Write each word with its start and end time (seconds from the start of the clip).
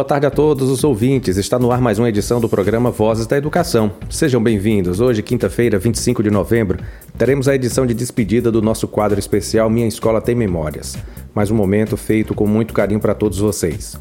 Boa 0.00 0.08
tarde 0.08 0.24
a 0.24 0.30
todos 0.30 0.70
os 0.70 0.82
ouvintes. 0.82 1.36
Está 1.36 1.58
no 1.58 1.70
ar 1.70 1.78
mais 1.78 1.98
uma 1.98 2.08
edição 2.08 2.40
do 2.40 2.48
programa 2.48 2.90
Vozes 2.90 3.26
da 3.26 3.36
Educação. 3.36 3.92
Sejam 4.08 4.42
bem-vindos. 4.42 4.98
Hoje, 4.98 5.22
quinta-feira, 5.22 5.78
25 5.78 6.22
de 6.22 6.30
novembro, 6.30 6.78
teremos 7.18 7.46
a 7.46 7.54
edição 7.54 7.84
de 7.84 7.92
despedida 7.92 8.50
do 8.50 8.62
nosso 8.62 8.88
quadro 8.88 9.18
especial 9.18 9.68
Minha 9.68 9.86
Escola 9.86 10.22
Tem 10.22 10.34
Memórias. 10.34 10.96
Mais 11.34 11.50
um 11.50 11.54
momento 11.54 11.98
feito 11.98 12.34
com 12.34 12.46
muito 12.46 12.72
carinho 12.72 12.98
para 12.98 13.14
todos 13.14 13.40
vocês. 13.40 14.00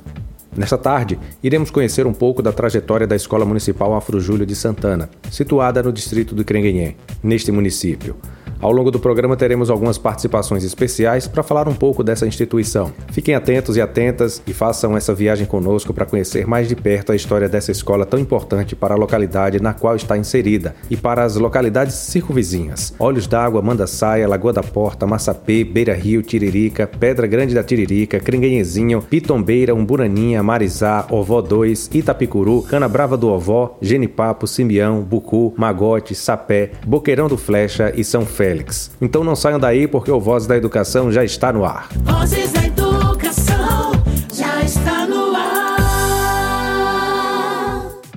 Nesta 0.55 0.77
tarde, 0.77 1.20
iremos 1.43 1.70
conhecer 1.70 2.07
um 2.07 2.13
pouco 2.13 2.41
da 2.41 2.54
trajetória 2.54 3.05
da 3.05 3.18
Escola 3.18 3.43
Municipal 3.43 3.93
Afro 3.93 4.21
Júlio 4.21 4.45
de 4.45 4.55
Santana, 4.55 5.09
situada 5.29 5.84
no 5.84 5.91
distrito 5.91 6.34
do 6.34 6.45
Crenguenhé, 6.45 6.95
neste 7.21 7.52
município. 7.52 8.16
Ao 8.62 8.73
longo 8.73 8.91
do 8.91 8.99
programa 8.99 9.38
teremos 9.38 9.70
algumas 9.70 9.98
participações 9.98 10.65
especiais 10.65 11.26
para 11.26 11.41
falar 11.41 11.70
um 11.70 11.74
pouco 11.74 12.04
dessa 12.04 12.27
instituição. 12.27 12.91
Fiquem 13.10 13.34
atentos 13.34 13.77
e 13.77 13.82
atentas 13.82 14.41
e 14.46 14.51
façam 14.51 14.98
essa 14.98 15.16
viagem 15.16 15.48
conosco 15.48 15.93
para 15.93 16.05
conhecer 16.05 16.46
mais 16.46 16.68
de 16.68 16.76
perto 16.76 17.13
a 17.13 17.16
história 17.16 17.48
dessa 17.48 17.71
escola 17.71 18.05
tão 18.05 18.20
importante 18.20 18.76
para 18.76 18.96
a 18.96 18.98
localidade 18.98 19.62
na 19.62 19.74
qual 19.74 19.96
está 19.96 20.18
inserida 20.18 20.76
e 20.90 20.98
para 20.98 21.24
as 21.24 21.38
localidades 21.38 21.96
circunvizinhas. 21.96 22.93
Olhos 22.99 23.27
d'Água, 23.27 23.62
Manda 23.62 23.88
Saia, 23.88 24.27
Lagoa 24.27 24.51
da 24.51 24.62
Porta, 24.62 25.07
Massapê, 25.07 25.63
Beira 25.63 25.94
Rio, 25.94 26.21
Tiririca, 26.21 26.85
Pedra 26.85 27.27
Grande 27.27 27.55
da 27.55 27.63
Tiririca, 27.63 28.20
Cringuenhezinho, 28.20 29.01
Pitombeira, 29.01 29.73
Umburaninha, 29.73 30.44
Marizá, 30.44 31.07
Ovó 31.10 31.41
2, 31.41 31.91
Itapicuru, 31.94 32.63
Cana 32.63 32.90
Brava 32.90 33.16
do 33.16 33.29
Ovó, 33.29 33.77
Genipapo, 33.82 34.46
Simeão, 34.46 35.01
Bucu, 35.01 35.54
Magote, 35.55 36.13
Sapé, 36.13 36.71
Boqueirão 36.85 37.29
do 37.29 37.38
Flecha 37.38 37.94
e 37.96 38.04
São 38.04 38.26
Fé 38.26 38.48
Félix. 38.49 38.89
Então 38.99 39.23
não 39.23 39.35
saiam 39.35 39.59
daí 39.59 39.87
porque 39.87 40.09
o 40.09 40.19
Voz 40.19 40.47
da 40.47 40.57
Educação 40.57 41.11
já 41.11 41.23
está 41.23 41.53
no 41.53 41.63
ar. 41.63 41.87
Vozes 42.03 42.51
da 42.51 42.65
Educação 42.65 43.91
já 44.33 44.63
está 44.63 45.05
no 45.05 45.35
ar. 45.35 45.77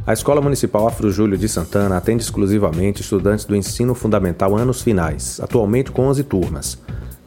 A 0.06 0.12
Escola 0.14 0.41
Municipal 0.41 0.88
Afro 0.88 1.12
Júlio 1.12 1.36
de 1.36 1.47
Santana 1.50 1.98
atende 1.98 2.22
exclusivamente 2.22 3.03
estudantes 3.03 3.44
do 3.44 3.55
ensino 3.55 3.94
fundamental 3.94 4.56
anos 4.56 4.80
finais, 4.80 5.38
atualmente 5.38 5.91
com 5.92 6.06
11 6.06 6.25
turmas. 6.25 6.78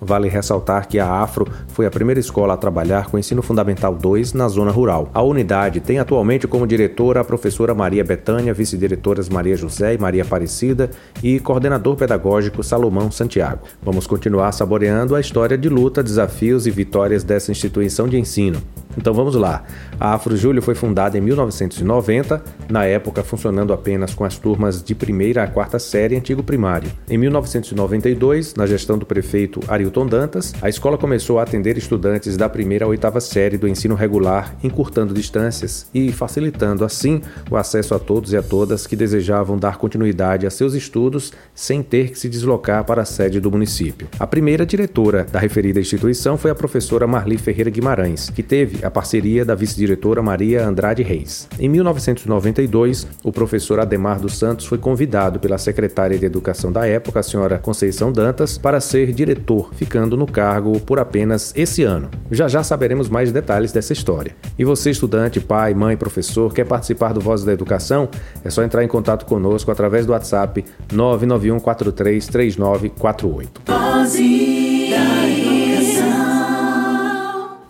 Vale 0.05 0.29
ressaltar 0.29 0.87
que 0.87 0.99
a 0.99 1.09
Afro 1.09 1.47
foi 1.69 1.87
a 1.87 1.91
primeira 1.91 2.19
escola 2.19 2.53
a 2.53 2.57
trabalhar 2.57 3.07
com 3.07 3.17
ensino 3.17 3.41
fundamental 3.41 3.95
2 3.95 4.33
na 4.33 4.47
zona 4.47 4.69
rural. 4.69 5.09
A 5.11 5.23
unidade 5.23 5.79
tem 5.79 5.97
atualmente 5.97 6.47
como 6.47 6.67
diretora 6.67 7.21
a 7.21 7.23
professora 7.23 7.73
Maria 7.73 8.03
Betânia, 8.03 8.53
vice-diretoras 8.53 9.29
Maria 9.29 9.57
José 9.57 9.95
e 9.95 9.97
Maria 9.97 10.21
Aparecida 10.21 10.91
e 11.23 11.39
coordenador 11.39 11.95
pedagógico 11.95 12.63
Salomão 12.63 13.09
Santiago. 13.09 13.63
Vamos 13.81 14.05
continuar 14.05 14.51
saboreando 14.51 15.15
a 15.15 15.19
história 15.19 15.57
de 15.57 15.69
luta, 15.69 16.03
desafios 16.03 16.67
e 16.67 16.71
vitórias 16.71 17.23
dessa 17.23 17.51
instituição 17.51 18.07
de 18.07 18.19
ensino. 18.19 18.61
Então 18.97 19.13
vamos 19.13 19.35
lá. 19.35 19.63
A 19.99 20.13
Afro 20.13 20.35
Júlio 20.35 20.61
foi 20.61 20.75
fundada 20.75 21.17
em 21.17 21.21
1990, 21.21 22.43
na 22.69 22.85
época 22.85 23.23
funcionando 23.23 23.73
apenas 23.73 24.13
com 24.13 24.23
as 24.23 24.37
turmas 24.37 24.83
de 24.83 24.95
primeira 24.95 25.43
a 25.43 25.47
quarta 25.47 25.79
série 25.79 26.15
antigo 26.15 26.43
primário. 26.43 26.91
Em 27.09 27.17
1992, 27.17 28.55
na 28.55 28.65
gestão 28.65 28.97
do 28.97 29.05
prefeito 29.05 29.59
Arilton 29.67 30.07
Dantas, 30.07 30.53
a 30.61 30.69
escola 30.69 30.97
começou 30.97 31.39
a 31.39 31.43
atender 31.43 31.77
estudantes 31.77 32.37
da 32.37 32.49
primeira 32.49 32.85
a 32.85 32.87
oitava 32.87 33.19
série 33.19 33.57
do 33.57 33.67
ensino 33.67 33.95
regular, 33.95 34.55
encurtando 34.63 35.13
distâncias 35.13 35.87
e 35.93 36.11
facilitando 36.11 36.85
assim 36.85 37.21
o 37.49 37.57
acesso 37.57 37.93
a 37.95 37.99
todos 37.99 38.33
e 38.33 38.37
a 38.37 38.43
todas 38.43 38.87
que 38.87 38.95
desejavam 38.95 39.57
dar 39.57 39.77
continuidade 39.77 40.45
a 40.45 40.49
seus 40.51 40.73
estudos 40.73 41.33
sem 41.53 41.81
ter 41.81 42.11
que 42.11 42.19
se 42.19 42.29
deslocar 42.29 42.83
para 42.83 43.01
a 43.01 43.05
sede 43.05 43.39
do 43.39 43.51
município. 43.51 44.07
A 44.19 44.27
primeira 44.27 44.65
diretora 44.65 45.23
da 45.23 45.39
referida 45.39 45.79
instituição 45.79 46.37
foi 46.37 46.51
a 46.51 46.55
professora 46.55 47.07
Marli 47.07 47.37
Ferreira 47.37 47.69
Guimarães, 47.69 48.29
que 48.29 48.43
teve 48.43 48.84
a 48.85 48.91
parceria 48.91 49.43
da 49.43 49.55
vice-diretora 49.55 50.21
Maria 50.21 50.65
Andrade 50.65 51.03
Reis. 51.03 51.47
Em 51.59 51.67
1992, 51.67 53.07
o 53.23 53.31
professor 53.31 53.79
Ademar 53.79 54.19
dos 54.19 54.37
Santos 54.37 54.65
foi 54.65 54.77
convidado 54.77 55.39
pela 55.39 55.57
secretária 55.57 56.17
de 56.17 56.25
Educação 56.25 56.71
da 56.71 56.87
época, 56.87 57.19
a 57.19 57.23
senhora 57.23 57.57
Conceição 57.57 58.11
Dantas, 58.11 58.57
para 58.57 58.79
ser 58.79 59.11
diretor, 59.11 59.73
ficando 59.73 60.15
no 60.17 60.27
cargo 60.27 60.79
por 60.79 60.99
apenas 60.99 61.53
esse 61.55 61.83
ano. 61.83 62.09
Já 62.31 62.47
já 62.47 62.63
saberemos 62.63 63.09
mais 63.09 63.31
detalhes 63.31 63.71
dessa 63.71 63.93
história. 63.93 64.35
E 64.57 64.63
você, 64.63 64.91
estudante, 64.91 65.39
pai, 65.39 65.73
mãe, 65.73 65.97
professor, 65.97 66.53
quer 66.53 66.65
participar 66.65 67.13
do 67.13 67.21
Voz 67.21 67.43
da 67.43 67.53
Educação? 67.53 68.09
É 68.43 68.49
só 68.49 68.63
entrar 68.63 68.83
em 68.83 68.87
contato 68.87 69.25
conosco 69.25 69.71
através 69.71 70.05
do 70.05 70.11
WhatsApp 70.11 70.63
991 70.91 71.59
43 71.59 72.27
3948. 72.27 73.61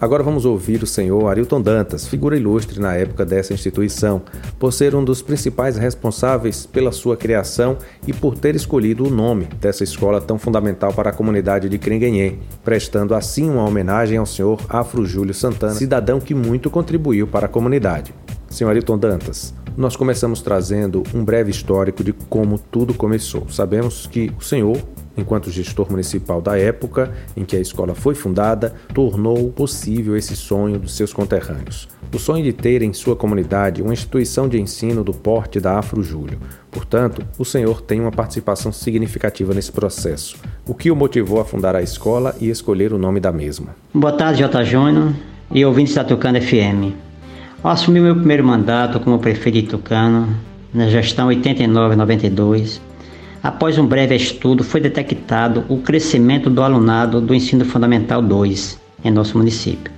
Agora 0.06 0.22
vamos 0.22 0.46
ouvir 0.46 0.84
o 0.84 0.86
senhor 0.86 1.28
Arilton 1.28 1.60
Dantas, 1.60 2.08
figura 2.08 2.38
ilustre 2.38 2.80
na 2.80 2.94
época 2.94 3.26
dessa 3.26 3.56
instituição, 3.56 4.22
por 4.60 4.72
ser 4.72 4.94
um 4.94 5.04
dos 5.04 5.24
principais 5.24 5.78
responsáveis 5.78 6.64
pela 6.64 6.92
sua 6.92 7.18
criação 7.18 7.76
e 8.06 8.14
por 8.14 8.38
ter 8.38 8.56
escolhido 8.56 9.08
o 9.08 9.10
nome 9.10 9.46
dessa 9.60 9.84
escola 9.84 10.22
tão 10.22 10.38
fundamental 10.38 10.94
para 10.94 11.10
a 11.10 11.12
comunidade 11.12 11.68
de 11.68 11.80
Crenguenhê, 11.80 12.36
prestando 12.64 13.16
assim 13.16 13.50
uma 13.50 13.66
homenagem 13.66 14.20
ao 14.20 14.28
senhor 14.28 14.62
Afro 14.70 15.08
Júlio 15.08 15.34
Santana, 15.34 15.74
cidadão 15.74 16.20
que 16.20 16.36
muito 16.36 16.70
contribuiu 16.70 17.26
para 17.26 17.48
a 17.48 17.50
comunidade. 17.50 18.14
Senhor 18.48 18.70
Ailton 18.70 19.00
Dantas, 19.00 19.56
nós 19.76 19.96
começamos 19.96 20.40
trazendo 20.40 21.02
um 21.16 21.26
breve 21.26 21.50
histórico 21.50 22.04
de 22.04 22.14
como 22.14 22.60
tudo 22.60 22.94
começou. 22.94 23.50
Sabemos 23.50 24.06
que 24.06 24.32
o 24.40 24.44
senhor 24.44 24.78
enquanto 25.18 25.52
gestor 25.52 25.90
municipal 25.90 26.42
da 26.42 26.58
época 26.58 27.12
em 27.36 27.44
que 27.44 27.56
a 27.56 27.60
escola 27.60 27.96
foi 27.96 28.16
fundada, 28.16 28.74
tornou 28.94 29.52
possível 29.52 30.16
esse 30.16 30.36
sonho 30.36 30.80
dos 30.80 30.96
seus 30.96 31.14
conterrâneos. 31.14 31.88
O 32.14 32.20
sonho 32.20 32.44
de 32.44 32.54
ter 32.54 32.82
em 32.82 32.94
sua 32.94 33.16
comunidade 33.16 33.82
uma 33.82 33.94
instituição 33.94 34.48
de 34.48 34.60
ensino 34.60 35.04
do 35.04 35.14
porte 35.14 35.60
da 35.60 35.78
Afro 35.78 36.02
Júlio. 36.02 36.40
Portanto, 36.72 37.22
o 37.38 37.44
senhor 37.44 37.82
tem 37.82 38.00
uma 38.00 38.12
participação 38.12 38.72
significativa 38.72 39.54
nesse 39.54 39.72
processo. 39.72 40.38
O 40.68 40.74
que 40.74 40.90
o 40.92 40.96
motivou 40.96 41.42
a 41.42 41.46
fundar 41.46 41.76
a 41.76 41.82
escola 41.82 42.36
e 42.40 42.50
escolher 42.50 42.94
o 42.94 42.98
nome 42.98 43.20
da 43.20 43.32
mesma? 43.32 43.76
Boa 43.94 44.14
tarde, 44.14 44.40
J. 44.40 44.64
Júnior 44.64 45.14
e 45.52 45.66
ouvintes 45.66 45.96
da 45.96 46.04
Tucano 46.04 46.42
FM. 46.42 46.94
Ao 47.62 47.72
assumir 47.72 48.00
meu 48.00 48.16
primeiro 48.16 48.44
mandato 48.44 49.00
como 49.00 49.20
prefeito 49.20 49.62
de 49.62 49.68
Tucano, 49.68 50.36
na 50.74 50.88
gestão 50.88 51.30
89-92, 51.30 52.80
Após 53.46 53.78
um 53.78 53.86
breve 53.86 54.16
estudo, 54.16 54.64
foi 54.64 54.82
detectado 54.82 55.66
o 55.70 55.78
crescimento 55.78 56.50
do 56.50 56.64
alunado 56.64 57.22
do 57.22 57.32
ensino 57.32 57.64
fundamental 57.64 58.20
2 58.20 58.80
em 59.04 59.12
nosso 59.12 59.38
município. 59.38 59.94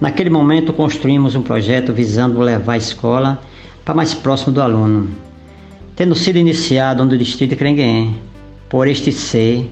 Naquele 0.00 0.30
momento, 0.30 0.72
construímos 0.72 1.34
um 1.34 1.42
projeto 1.42 1.92
visando 1.92 2.40
levar 2.40 2.72
a 2.72 2.76
escola 2.78 3.42
para 3.84 3.94
mais 3.94 4.14
próximo 4.14 4.54
do 4.54 4.62
aluno, 4.62 5.10
tendo 5.94 6.14
sido 6.14 6.38
iniciado 6.38 7.04
no 7.04 7.18
distrito 7.18 7.50
de 7.50 7.56
Crenguém, 7.56 8.16
por 8.70 8.88
este 8.88 9.12
ser 9.12 9.70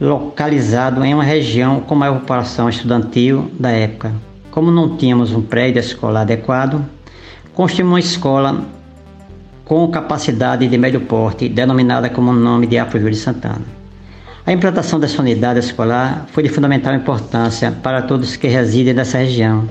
localizado 0.00 1.04
em 1.04 1.14
uma 1.14 1.22
região 1.22 1.82
com 1.82 1.94
maior 1.94 2.18
população 2.18 2.68
estudantil 2.68 3.48
da 3.60 3.70
época. 3.70 4.12
Como 4.50 4.72
não 4.72 4.96
tínhamos 4.96 5.30
um 5.30 5.40
prédio 5.40 5.78
escolar 5.78 6.22
adequado, 6.22 6.84
construímos 7.54 7.92
uma 7.92 8.00
escola 8.00 8.81
com 9.64 9.88
capacidade 9.88 10.66
de 10.66 10.78
médio 10.78 11.00
porte, 11.02 11.48
denominada 11.48 12.10
como 12.10 12.32
nome 12.32 12.66
de 12.66 12.78
Afro 12.78 12.98
de 12.98 13.16
Santana. 13.16 13.62
A 14.44 14.52
implantação 14.52 14.98
dessa 14.98 15.22
unidade 15.22 15.60
escolar 15.60 16.26
foi 16.32 16.42
de 16.42 16.48
fundamental 16.48 16.94
importância 16.94 17.70
para 17.70 18.02
todos 18.02 18.34
que 18.34 18.48
residem 18.48 18.92
nessa 18.92 19.18
região, 19.18 19.68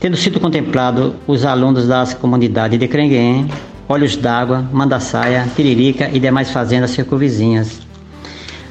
tendo 0.00 0.16
sido 0.16 0.40
contemplado 0.40 1.14
os 1.26 1.44
alunos 1.44 1.86
das 1.86 2.12
comunidades 2.12 2.78
de 2.78 2.88
Crenguém, 2.88 3.48
Olhos 3.88 4.16
d'Água, 4.16 4.68
Mandaçaia, 4.72 5.46
Tiririca 5.54 6.10
e 6.12 6.18
demais 6.18 6.50
fazendas 6.50 6.90
circunvizinhas. 6.90 7.80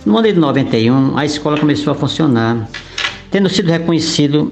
No 0.05 0.17
ano 0.17 0.27
de 0.27 0.39
91, 0.39 1.17
a 1.17 1.25
escola 1.25 1.57
começou 1.57 1.91
a 1.93 1.95
funcionar, 1.95 2.67
tendo 3.31 3.47
sido 3.47 3.69
reconhecido 3.69 4.51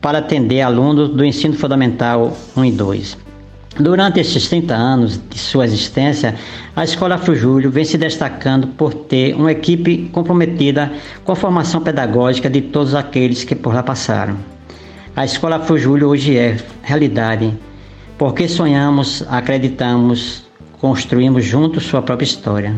para 0.00 0.18
atender 0.18 0.62
alunos 0.62 1.10
do 1.10 1.24
ensino 1.24 1.54
fundamental 1.54 2.36
1 2.56 2.64
e 2.64 2.72
2. 2.72 3.29
Durante 3.78 4.20
esses 4.20 4.48
30 4.48 4.74
anos 4.74 5.20
de 5.30 5.38
sua 5.38 5.64
existência, 5.64 6.34
a 6.74 6.82
Escola 6.82 7.14
Afro 7.14 7.34
Júlio 7.34 7.70
vem 7.70 7.84
se 7.84 7.96
destacando 7.96 8.66
por 8.66 8.92
ter 8.92 9.34
uma 9.34 9.52
equipe 9.52 10.08
comprometida 10.12 10.92
com 11.24 11.32
a 11.32 11.36
formação 11.36 11.80
pedagógica 11.80 12.50
de 12.50 12.60
todos 12.60 12.94
aqueles 12.94 13.44
que 13.44 13.54
por 13.54 13.72
lá 13.72 13.82
passaram. 13.82 14.36
A 15.14 15.24
Escola 15.24 15.56
Afro 15.56 15.78
Júlio 15.78 16.08
hoje 16.08 16.36
é 16.36 16.56
realidade, 16.82 17.54
porque 18.18 18.48
sonhamos, 18.48 19.24
acreditamos, 19.28 20.44
construímos 20.80 21.44
juntos 21.44 21.84
sua 21.84 22.02
própria 22.02 22.26
história. 22.26 22.74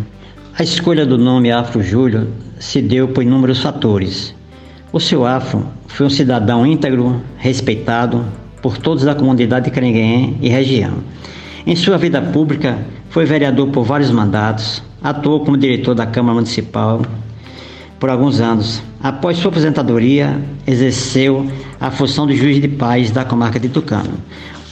A 0.58 0.62
escolha 0.62 1.06
do 1.06 1.16
nome 1.16 1.50
Afro 1.50 1.82
Júlio 1.82 2.28
se 2.60 2.82
deu 2.82 3.08
por 3.08 3.22
inúmeros 3.22 3.62
fatores. 3.62 4.34
O 4.92 5.00
seu 5.00 5.24
Afro 5.24 5.66
foi 5.88 6.06
um 6.06 6.10
cidadão 6.10 6.66
íntegro, 6.66 7.22
respeitado, 7.38 8.24
por 8.62 8.78
todos 8.78 9.04
da 9.04 9.14
comunidade 9.14 9.70
de 9.70 10.38
e 10.40 10.48
região. 10.48 10.94
Em 11.66 11.76
sua 11.76 11.98
vida 11.98 12.22
pública, 12.22 12.78
foi 13.10 13.26
vereador 13.26 13.68
por 13.68 13.84
vários 13.84 14.10
mandatos, 14.10 14.82
atuou 15.02 15.40
como 15.44 15.56
diretor 15.56 15.94
da 15.94 16.06
Câmara 16.06 16.34
Municipal 16.34 17.02
por 18.00 18.08
alguns 18.08 18.40
anos. 18.40 18.82
Após 19.02 19.36
sua 19.36 19.50
aposentadoria, 19.50 20.40
exerceu 20.66 21.46
a 21.80 21.90
função 21.90 22.26
de 22.26 22.36
juiz 22.36 22.60
de 22.60 22.68
paz 22.68 23.10
da 23.10 23.24
comarca 23.24 23.60
de 23.60 23.68
Tucano. 23.68 24.14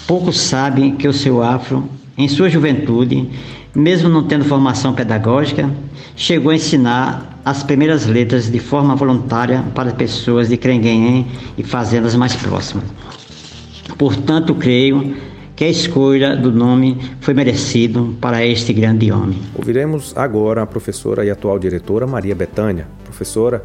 Poucos 0.07 0.41
sabem 0.41 0.97
que 0.97 1.07
o 1.07 1.13
seu 1.13 1.43
afro, 1.43 1.89
em 2.17 2.27
sua 2.29 2.49
juventude, 2.49 3.29
mesmo 3.75 4.09
não 4.09 4.25
tendo 4.25 4.45
formação 4.45 4.93
pedagógica, 4.95 5.71
chegou 6.17 6.51
a 6.51 6.57
ensinar 6.57 7.41
as 7.45 7.63
primeiras 7.63 8.07
letras 8.07 8.51
de 8.51 8.59
forma 8.59 8.97
voluntária 8.97 9.65
para 9.75 9.93
pessoas 9.93 10.49
de 10.49 10.57
Crenguém 10.57 11.27
e 11.57 11.63
fazendas 11.63 12.17
mais 12.17 12.35
próximas. 12.35 12.85
Portanto, 14.01 14.55
creio 14.55 15.15
que 15.55 15.63
a 15.63 15.69
escolha 15.69 16.35
do 16.35 16.51
nome 16.51 16.97
foi 17.21 17.35
merecido 17.35 18.17
para 18.19 18.43
este 18.43 18.73
grande 18.73 19.13
homem. 19.13 19.39
Ouviremos 19.55 20.17
agora 20.17 20.63
a 20.63 20.67
professora 20.67 21.23
e 21.23 21.29
atual 21.29 21.59
diretora 21.59 22.07
Maria 22.07 22.35
Betânia. 22.35 22.89
Professora, 23.05 23.63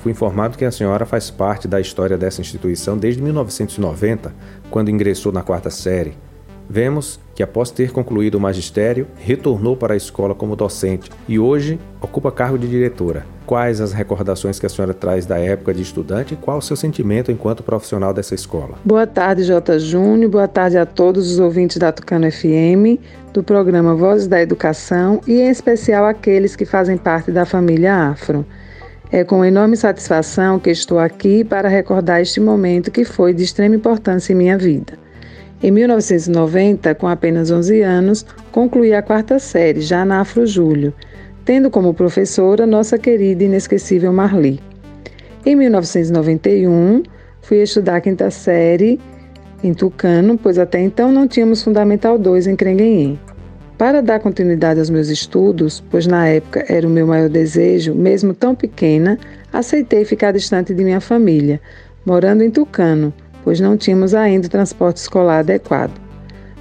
fui 0.00 0.12
informado 0.12 0.58
que 0.58 0.66
a 0.66 0.70
senhora 0.70 1.06
faz 1.06 1.30
parte 1.30 1.66
da 1.66 1.80
história 1.80 2.18
dessa 2.18 2.42
instituição 2.42 2.98
desde 2.98 3.22
1990, 3.22 4.34
quando 4.70 4.90
ingressou 4.90 5.32
na 5.32 5.40
quarta 5.42 5.70
série. 5.70 6.18
Vemos 6.68 7.18
que, 7.38 7.42
após 7.44 7.70
ter 7.70 7.92
concluído 7.92 8.34
o 8.34 8.40
magistério, 8.40 9.06
retornou 9.14 9.76
para 9.76 9.94
a 9.94 9.96
escola 9.96 10.34
como 10.34 10.56
docente 10.56 11.08
e 11.28 11.38
hoje 11.38 11.78
ocupa 12.00 12.32
cargo 12.32 12.58
de 12.58 12.66
diretora. 12.66 13.24
Quais 13.46 13.80
as 13.80 13.92
recordações 13.92 14.58
que 14.58 14.66
a 14.66 14.68
senhora 14.68 14.92
traz 14.92 15.24
da 15.24 15.38
época 15.38 15.72
de 15.72 15.80
estudante 15.80 16.34
e 16.34 16.36
qual 16.36 16.58
o 16.58 16.60
seu 16.60 16.74
sentimento 16.74 17.30
enquanto 17.30 17.62
profissional 17.62 18.12
dessa 18.12 18.34
escola? 18.34 18.76
Boa 18.84 19.06
tarde, 19.06 19.44
J. 19.44 19.78
Júnior. 19.78 20.28
Boa 20.28 20.48
tarde 20.48 20.78
a 20.78 20.84
todos 20.84 21.30
os 21.30 21.38
ouvintes 21.38 21.76
da 21.76 21.92
Tucano 21.92 22.28
FM, 22.28 22.98
do 23.32 23.40
programa 23.40 23.94
Vozes 23.94 24.26
da 24.26 24.42
Educação 24.42 25.20
e, 25.24 25.40
em 25.40 25.48
especial, 25.48 26.06
aqueles 26.06 26.56
que 26.56 26.64
fazem 26.64 26.96
parte 26.96 27.30
da 27.30 27.46
família 27.46 27.94
Afro. 27.94 28.44
É 29.12 29.22
com 29.22 29.44
enorme 29.44 29.76
satisfação 29.76 30.58
que 30.58 30.70
estou 30.70 30.98
aqui 30.98 31.44
para 31.44 31.68
recordar 31.68 32.20
este 32.20 32.40
momento 32.40 32.90
que 32.90 33.04
foi 33.04 33.32
de 33.32 33.44
extrema 33.44 33.76
importância 33.76 34.32
em 34.32 34.36
minha 34.36 34.58
vida. 34.58 34.98
Em 35.60 35.72
1990, 35.72 36.94
com 36.94 37.08
apenas 37.08 37.50
11 37.50 37.82
anos, 37.82 38.24
concluí 38.52 38.94
a 38.94 39.02
quarta 39.02 39.40
série, 39.40 39.80
já 39.80 40.04
na 40.04 40.20
Afro 40.20 40.46
Júlio, 40.46 40.94
tendo 41.44 41.68
como 41.68 41.92
professora 41.92 42.64
nossa 42.64 42.96
querida 42.96 43.42
e 43.42 43.46
inesquecível 43.46 44.12
Marli. 44.12 44.60
Em 45.44 45.56
1991, 45.56 47.02
fui 47.42 47.60
estudar 47.62 47.96
a 47.96 48.00
quinta 48.00 48.30
série 48.30 49.00
em 49.64 49.74
Tucano, 49.74 50.38
pois 50.38 50.58
até 50.58 50.80
então 50.80 51.10
não 51.10 51.26
tínhamos 51.26 51.62
Fundamental 51.62 52.16
2 52.16 52.46
em 52.46 52.54
Crenguenhém. 52.54 53.18
Para 53.76 54.00
dar 54.00 54.20
continuidade 54.20 54.78
aos 54.78 54.90
meus 54.90 55.08
estudos, 55.08 55.82
pois 55.90 56.06
na 56.06 56.28
época 56.28 56.64
era 56.68 56.86
o 56.86 56.90
meu 56.90 57.06
maior 57.06 57.28
desejo, 57.28 57.94
mesmo 57.94 58.32
tão 58.32 58.54
pequena, 58.54 59.18
aceitei 59.52 60.04
ficar 60.04 60.32
distante 60.32 60.72
de 60.72 60.84
minha 60.84 61.00
família, 61.00 61.60
morando 62.04 62.44
em 62.44 62.50
Tucano, 62.50 63.12
pois 63.44 63.60
não 63.60 63.76
tínhamos 63.76 64.14
ainda 64.14 64.48
transporte 64.48 64.98
escolar 64.98 65.40
adequado. 65.40 65.98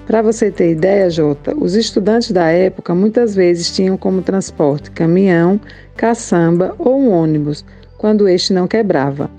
Para 0.06 0.22
você 0.22 0.50
ter 0.50 0.72
ideia, 0.72 1.10
Jota, 1.10 1.54
os 1.58 1.76
estudantes 1.76 2.32
da 2.32 2.46
época 2.46 2.96
muitas 2.96 3.36
vezes 3.36 3.70
tinham 3.70 3.98
como 3.98 4.22
transporte 4.22 4.90
caminhão, 4.92 5.60
caçamba 5.98 6.74
ou 6.80 6.98
um 6.98 7.12
ônibus, 7.12 7.66
quando 7.98 8.30
este 8.30 8.54
não 8.54 8.68
quebrava. 8.68 9.30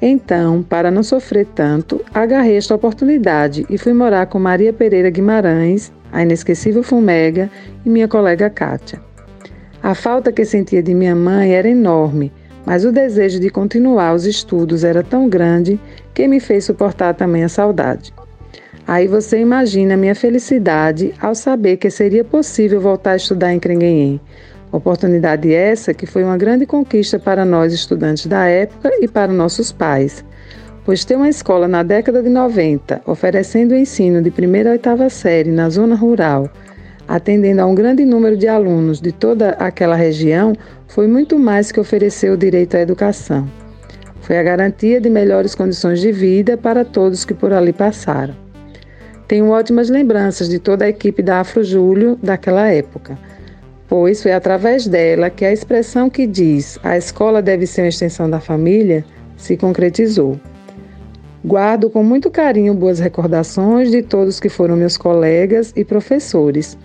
Então, 0.00 0.62
para 0.62 0.90
não 0.90 1.02
sofrer 1.02 1.46
tanto, 1.54 2.00
agarrei 2.14 2.56
esta 2.56 2.74
oportunidade 2.74 3.66
e 3.68 3.76
fui 3.76 3.92
morar 3.92 4.26
com 4.26 4.38
Maria 4.38 4.72
Pereira 4.72 5.10
Guimarães, 5.10 5.92
a 6.10 6.22
inesquecível 6.22 6.82
Fumega 6.82 7.50
e 7.84 7.90
minha 7.90 8.08
colega 8.08 8.48
Kátia. 8.48 8.98
A 9.82 9.94
falta 9.94 10.32
que 10.32 10.44
sentia 10.44 10.82
de 10.82 10.94
minha 10.94 11.14
mãe 11.14 11.54
era 11.54 11.68
enorme, 11.68 12.32
mas 12.64 12.84
o 12.84 12.92
desejo 12.92 13.40
de 13.40 13.50
continuar 13.50 14.14
os 14.14 14.26
estudos 14.26 14.84
era 14.84 15.02
tão 15.02 15.28
grande 15.28 15.80
que 16.14 16.28
me 16.28 16.40
fez 16.40 16.64
suportar 16.64 17.14
também 17.14 17.44
a 17.44 17.48
saudade. 17.48 18.12
Aí 18.86 19.06
você 19.06 19.38
imagina 19.38 19.94
a 19.94 19.96
minha 19.96 20.14
felicidade 20.14 21.14
ao 21.20 21.34
saber 21.34 21.76
que 21.76 21.90
seria 21.90 22.24
possível 22.24 22.80
voltar 22.80 23.12
a 23.12 23.16
estudar 23.16 23.52
em 23.52 23.60
Crenguenhém. 23.60 24.20
Oportunidade 24.72 25.52
essa 25.52 25.92
que 25.92 26.06
foi 26.06 26.22
uma 26.22 26.36
grande 26.36 26.66
conquista 26.66 27.18
para 27.18 27.44
nós 27.44 27.72
estudantes 27.72 28.26
da 28.26 28.46
época 28.46 28.90
e 29.00 29.08
para 29.08 29.32
nossos 29.32 29.72
pais, 29.72 30.24
pois 30.84 31.04
ter 31.04 31.16
uma 31.16 31.28
escola 31.28 31.66
na 31.66 31.82
década 31.82 32.22
de 32.22 32.28
90 32.28 33.02
oferecendo 33.06 33.72
o 33.72 33.76
ensino 33.76 34.22
de 34.22 34.30
primeira 34.30 34.70
a 34.70 34.72
oitava 34.72 35.08
série 35.08 35.50
na 35.50 35.68
zona 35.68 35.94
rural, 35.94 36.48
atendendo 37.06 37.60
a 37.60 37.66
um 37.66 37.74
grande 37.74 38.04
número 38.04 38.36
de 38.36 38.46
alunos 38.46 39.00
de 39.00 39.10
toda 39.10 39.50
aquela 39.50 39.96
região, 39.96 40.52
foi 40.90 41.06
muito 41.06 41.38
mais 41.38 41.70
que 41.70 41.78
oferecer 41.78 42.32
o 42.32 42.36
direito 42.36 42.76
à 42.76 42.80
educação. 42.80 43.48
Foi 44.22 44.36
a 44.36 44.42
garantia 44.42 45.00
de 45.00 45.08
melhores 45.08 45.54
condições 45.54 46.00
de 46.00 46.10
vida 46.10 46.56
para 46.56 46.84
todos 46.84 47.24
que 47.24 47.32
por 47.32 47.52
ali 47.52 47.72
passaram. 47.72 48.34
Tenho 49.28 49.50
ótimas 49.50 49.88
lembranças 49.88 50.48
de 50.48 50.58
toda 50.58 50.84
a 50.84 50.88
equipe 50.88 51.22
da 51.22 51.38
Afro 51.38 51.62
Júlio 51.62 52.18
daquela 52.20 52.66
época, 52.68 53.16
pois 53.88 54.20
foi 54.20 54.32
através 54.32 54.88
dela 54.88 55.30
que 55.30 55.44
a 55.44 55.52
expressão 55.52 56.10
que 56.10 56.26
diz 56.26 56.76
a 56.82 56.98
escola 56.98 57.40
deve 57.40 57.68
ser 57.68 57.82
uma 57.82 57.88
extensão 57.88 58.28
da 58.28 58.40
família 58.40 59.04
se 59.36 59.56
concretizou. 59.56 60.40
Guardo 61.44 61.88
com 61.88 62.02
muito 62.02 62.32
carinho 62.32 62.74
boas 62.74 62.98
recordações 62.98 63.92
de 63.92 64.02
todos 64.02 64.40
que 64.40 64.48
foram 64.48 64.76
meus 64.76 64.96
colegas 64.96 65.72
e 65.76 65.84
professores, 65.84 66.76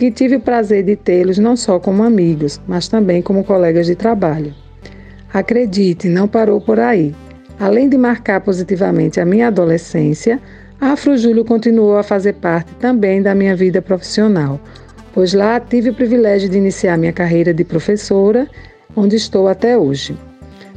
que 0.00 0.10
tive 0.10 0.36
o 0.36 0.40
prazer 0.40 0.82
de 0.82 0.96
tê-los 0.96 1.36
não 1.36 1.54
só 1.54 1.78
como 1.78 2.02
amigos, 2.02 2.58
mas 2.66 2.88
também 2.88 3.20
como 3.20 3.44
colegas 3.44 3.86
de 3.86 3.94
trabalho. 3.94 4.54
Acredite, 5.30 6.08
não 6.08 6.26
parou 6.26 6.58
por 6.58 6.80
aí. 6.80 7.14
Além 7.58 7.86
de 7.86 7.98
marcar 7.98 8.40
positivamente 8.40 9.20
a 9.20 9.26
minha 9.26 9.48
adolescência, 9.48 10.40
a 10.80 10.92
Afro 10.92 11.18
Júlio 11.18 11.44
continuou 11.44 11.98
a 11.98 12.02
fazer 12.02 12.32
parte 12.32 12.74
também 12.76 13.20
da 13.20 13.34
minha 13.34 13.54
vida 13.54 13.82
profissional, 13.82 14.58
pois 15.12 15.34
lá 15.34 15.60
tive 15.60 15.90
o 15.90 15.94
privilégio 15.94 16.48
de 16.48 16.56
iniciar 16.56 16.96
minha 16.96 17.12
carreira 17.12 17.52
de 17.52 17.62
professora, 17.62 18.48
onde 18.96 19.16
estou 19.16 19.48
até 19.48 19.76
hoje. 19.76 20.16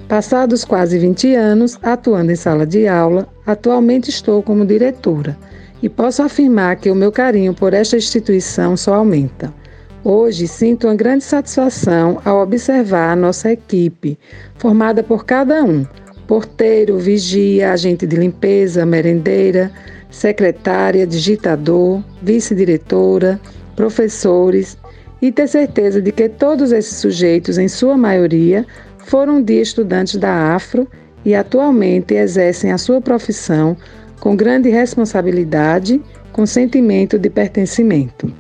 Passados 0.09 0.65
quase 0.65 0.99
20 0.99 1.33
anos 1.33 1.79
atuando 1.81 2.29
em 2.29 2.35
sala 2.35 2.65
de 2.65 2.89
aula, 2.89 3.25
atualmente 3.45 4.09
estou 4.09 4.43
como 4.43 4.65
diretora 4.65 5.37
e 5.83 5.89
posso 5.89 6.23
afirmar 6.23 6.77
que 6.77 6.89
o 6.89 6.95
meu 6.95 7.11
carinho 7.11 7.53
por 7.53 7.73
esta 7.73 7.97
instituição 7.97 8.77
só 8.77 8.93
aumenta. 8.93 9.53
Hoje 10.01 10.47
sinto 10.47 10.87
uma 10.87 10.95
grande 10.95 11.25
satisfação 11.25 12.21
ao 12.23 12.41
observar 12.41 13.11
a 13.11 13.15
nossa 13.17 13.51
equipe, 13.51 14.17
formada 14.55 15.03
por 15.03 15.25
cada 15.25 15.61
um: 15.61 15.85
porteiro, 16.25 16.97
vigia, 16.97 17.73
agente 17.73 18.07
de 18.07 18.15
limpeza, 18.15 18.85
merendeira, 18.85 19.69
secretária, 20.09 21.05
digitador, 21.05 22.01
vice-diretora, 22.21 23.37
professores, 23.75 24.77
e 25.21 25.33
ter 25.33 25.47
certeza 25.47 26.01
de 26.01 26.13
que 26.13 26.29
todos 26.29 26.71
esses 26.71 26.95
sujeitos, 26.97 27.57
em 27.57 27.67
sua 27.67 27.97
maioria, 27.97 28.65
foram 28.99 29.41
de 29.41 29.59
estudantes 29.59 30.15
da 30.15 30.55
Afro 30.55 30.87
e 31.25 31.35
atualmente 31.35 32.13
exercem 32.13 32.71
a 32.71 32.77
sua 32.77 33.01
profissão 33.01 33.75
com 34.23 34.37
grande 34.37 34.69
responsabilidade, 34.69 36.01
com 36.31 36.45
sentimento 36.45 37.19
de 37.19 37.29
pertencimento. 37.29 38.33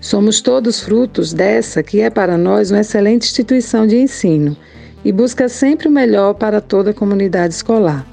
Somos 0.00 0.40
todos 0.40 0.80
frutos 0.80 1.34
dessa 1.34 1.82
que 1.82 2.00
é 2.00 2.08
para 2.08 2.38
nós 2.38 2.70
uma 2.70 2.80
excelente 2.80 3.26
instituição 3.26 3.86
de 3.86 3.98
ensino 3.98 4.56
e 5.04 5.12
busca 5.12 5.46
sempre 5.46 5.88
o 5.88 5.90
melhor 5.90 6.32
para 6.32 6.58
toda 6.62 6.92
a 6.92 6.94
comunidade 6.94 7.52
escolar. 7.52 8.06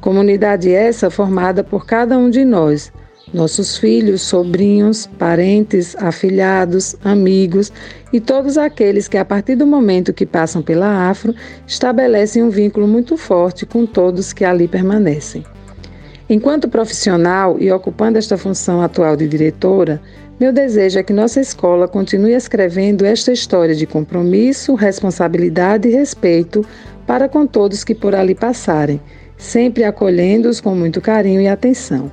Comunidade 0.00 0.68
essa 0.68 1.10
formada 1.10 1.62
por 1.62 1.86
cada 1.86 2.18
um 2.18 2.28
de 2.28 2.44
nós, 2.44 2.92
nossos 3.32 3.78
filhos, 3.78 4.22
sobrinhos, 4.22 5.06
parentes, 5.06 5.94
afilhados, 5.94 6.96
amigos 7.04 7.72
e 8.12 8.18
todos 8.18 8.58
aqueles 8.58 9.06
que, 9.06 9.16
a 9.16 9.24
partir 9.24 9.54
do 9.54 9.64
momento 9.64 10.12
que 10.12 10.26
passam 10.26 10.60
pela 10.60 11.08
Afro, 11.08 11.32
estabelecem 11.68 12.42
um 12.42 12.50
vínculo 12.50 12.88
muito 12.88 13.16
forte 13.16 13.64
com 13.64 13.86
todos 13.86 14.32
que 14.32 14.44
ali 14.44 14.66
permanecem. 14.66 15.44
Enquanto 16.28 16.68
profissional 16.68 17.56
e 17.60 17.70
ocupando 17.70 18.18
esta 18.18 18.36
função 18.36 18.82
atual 18.82 19.16
de 19.16 19.28
diretora, 19.28 20.00
meu 20.40 20.52
desejo 20.52 20.98
é 20.98 21.02
que 21.02 21.12
nossa 21.12 21.40
escola 21.40 21.86
continue 21.86 22.32
escrevendo 22.32 23.04
esta 23.04 23.30
história 23.30 23.76
de 23.76 23.86
compromisso, 23.86 24.74
responsabilidade 24.74 25.88
e 25.88 25.92
respeito 25.92 26.66
para 27.06 27.28
com 27.28 27.46
todos 27.46 27.84
que 27.84 27.94
por 27.94 28.14
ali 28.14 28.34
passarem, 28.34 29.00
sempre 29.38 29.84
acolhendo-os 29.84 30.60
com 30.60 30.74
muito 30.74 31.00
carinho 31.00 31.40
e 31.40 31.46
atenção. 31.46 32.10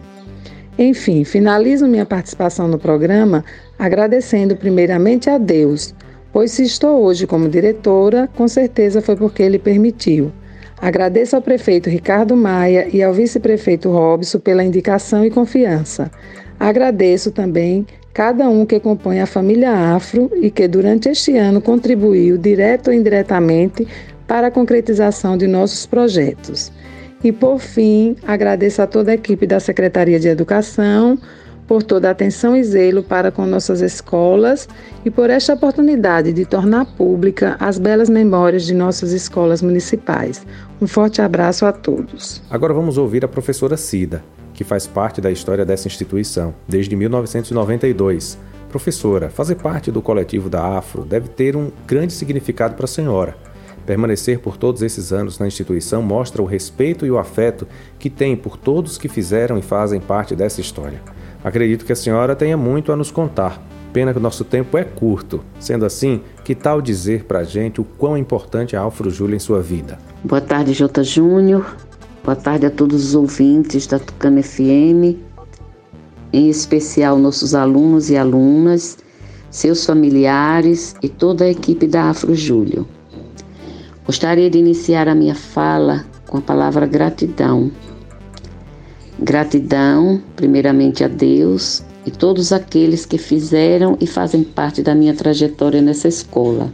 Enfim, 0.77 1.23
finalizo 1.23 1.87
minha 1.87 2.05
participação 2.05 2.67
no 2.67 2.77
programa 2.77 3.43
agradecendo 3.79 4.55
primeiramente 4.55 5.27
a 5.27 5.39
Deus, 5.39 5.93
pois 6.31 6.51
se 6.51 6.63
estou 6.63 7.01
hoje 7.03 7.25
como 7.25 7.49
diretora, 7.49 8.29
com 8.35 8.47
certeza 8.47 9.01
foi 9.01 9.15
porque 9.15 9.41
Ele 9.41 9.57
permitiu. 9.57 10.31
Agradeço 10.83 11.33
ao 11.33 11.41
prefeito 11.41 11.89
Ricardo 11.89 12.35
Maia 12.35 12.89
e 12.91 13.01
ao 13.01 13.13
vice-prefeito 13.13 13.89
Robson 13.89 14.37
pela 14.37 14.65
indicação 14.65 15.23
e 15.23 15.31
confiança. 15.31 16.11
Agradeço 16.59 17.31
também 17.31 17.87
cada 18.13 18.49
um 18.49 18.65
que 18.65 18.81
compõe 18.81 19.21
a 19.21 19.25
família 19.25 19.71
Afro 19.71 20.29
e 20.35 20.51
que 20.51 20.67
durante 20.67 21.07
este 21.07 21.37
ano 21.37 21.61
contribuiu, 21.61 22.37
direto 22.37 22.89
ou 22.89 22.93
indiretamente, 22.93 23.87
para 24.27 24.47
a 24.47 24.51
concretização 24.51 25.37
de 25.37 25.47
nossos 25.47 25.85
projetos. 25.85 26.69
E 27.23 27.31
por 27.31 27.59
fim, 27.59 28.17
agradeço 28.27 28.81
a 28.81 28.85
toda 28.85 29.11
a 29.11 29.15
equipe 29.15 29.47
da 29.47 29.61
Secretaria 29.61 30.19
de 30.19 30.27
Educação 30.27 31.17
por 31.67 31.83
toda 31.83 32.07
a 32.07 32.11
atenção 32.11 32.55
e 32.55 32.63
zelo 32.63 33.03
para 33.03 33.31
com 33.31 33.45
nossas 33.45 33.81
escolas 33.81 34.67
e 35.05 35.09
por 35.09 35.29
esta 35.29 35.53
oportunidade 35.53 36.33
de 36.33 36.45
tornar 36.45 36.85
pública 36.85 37.55
as 37.59 37.77
belas 37.77 38.09
memórias 38.09 38.63
de 38.63 38.73
nossas 38.73 39.11
escolas 39.11 39.61
municipais. 39.61 40.45
Um 40.81 40.87
forte 40.87 41.21
abraço 41.21 41.65
a 41.65 41.71
todos. 41.71 42.41
Agora 42.49 42.73
vamos 42.73 42.97
ouvir 42.97 43.23
a 43.23 43.27
professora 43.27 43.77
Cida, 43.77 44.23
que 44.53 44.63
faz 44.63 44.85
parte 44.85 45.21
da 45.21 45.31
história 45.31 45.65
dessa 45.65 45.87
instituição 45.87 46.53
desde 46.67 46.95
1992. 46.95 48.37
Professora, 48.69 49.29
fazer 49.29 49.55
parte 49.55 49.91
do 49.91 50.01
coletivo 50.01 50.49
da 50.49 50.77
Afro 50.77 51.03
deve 51.03 51.27
ter 51.29 51.55
um 51.55 51.71
grande 51.85 52.11
significado 52.13 52.75
para 52.75 52.85
a 52.85 52.87
senhora. 52.87 53.35
Permanecer 53.85 54.39
por 54.39 54.57
todos 54.57 54.81
esses 54.81 55.11
anos 55.11 55.37
na 55.37 55.45
instituição 55.45 56.01
mostra 56.01 56.41
o 56.41 56.45
respeito 56.45 57.05
e 57.05 57.11
o 57.11 57.17
afeto 57.17 57.67
que 57.99 58.09
tem 58.09 58.35
por 58.35 58.57
todos 58.57 58.97
que 58.97 59.09
fizeram 59.09 59.57
e 59.57 59.61
fazem 59.61 59.99
parte 59.99 60.35
dessa 60.35 60.61
história. 60.61 61.01
Acredito 61.43 61.85
que 61.85 61.91
a 61.91 61.95
senhora 61.95 62.35
tenha 62.35 62.55
muito 62.55 62.91
a 62.91 62.95
nos 62.95 63.11
contar. 63.11 63.61
Pena 63.91 64.11
que 64.11 64.17
o 64.17 64.21
nosso 64.21 64.43
tempo 64.43 64.77
é 64.77 64.83
curto. 64.83 65.43
Sendo 65.59 65.85
assim, 65.85 66.21
que 66.43 66.55
tal 66.55 66.81
dizer 66.81 67.25
para 67.25 67.39
a 67.39 67.43
gente 67.43 67.81
o 67.81 67.83
quão 67.83 68.17
importante 68.17 68.75
é 68.75 68.79
Alfro 68.79 69.09
Júlia 69.09 69.35
em 69.35 69.39
sua 69.39 69.61
vida? 69.61 69.99
Boa 70.23 70.41
tarde, 70.41 70.73
Jota 70.73 71.03
Júnior. 71.03 71.75
Boa 72.23 72.35
tarde 72.35 72.65
a 72.65 72.71
todos 72.71 73.03
os 73.03 73.15
ouvintes 73.15 73.85
da 73.85 73.99
Tucano 73.99 74.41
FM, 74.41 75.19
em 76.31 76.49
especial 76.49 77.17
nossos 77.17 77.53
alunos 77.53 78.09
e 78.09 78.15
alunas, 78.15 78.97
seus 79.51 79.85
familiares 79.85 80.95
e 81.03 81.09
toda 81.09 81.43
a 81.43 81.49
equipe 81.49 81.85
da 81.85 82.09
Afro 82.09 82.33
Júlio. 82.33 82.87
Gostaria 84.05 84.49
de 84.49 84.57
iniciar 84.57 85.09
a 85.09 85.13
minha 85.13 85.35
fala 85.35 86.05
com 86.25 86.37
a 86.37 86.41
palavra 86.41 86.85
gratidão. 86.85 87.69
Gratidão, 89.19 90.21
primeiramente 90.35 91.03
a 91.03 91.07
Deus 91.07 91.83
e 92.05 92.11
todos 92.11 92.51
aqueles 92.51 93.05
que 93.05 93.17
fizeram 93.17 93.97
e 93.99 94.07
fazem 94.07 94.43
parte 94.43 94.81
da 94.81 94.93
minha 94.93 95.13
trajetória 95.13 95.81
nessa 95.81 96.07
escola. 96.07 96.71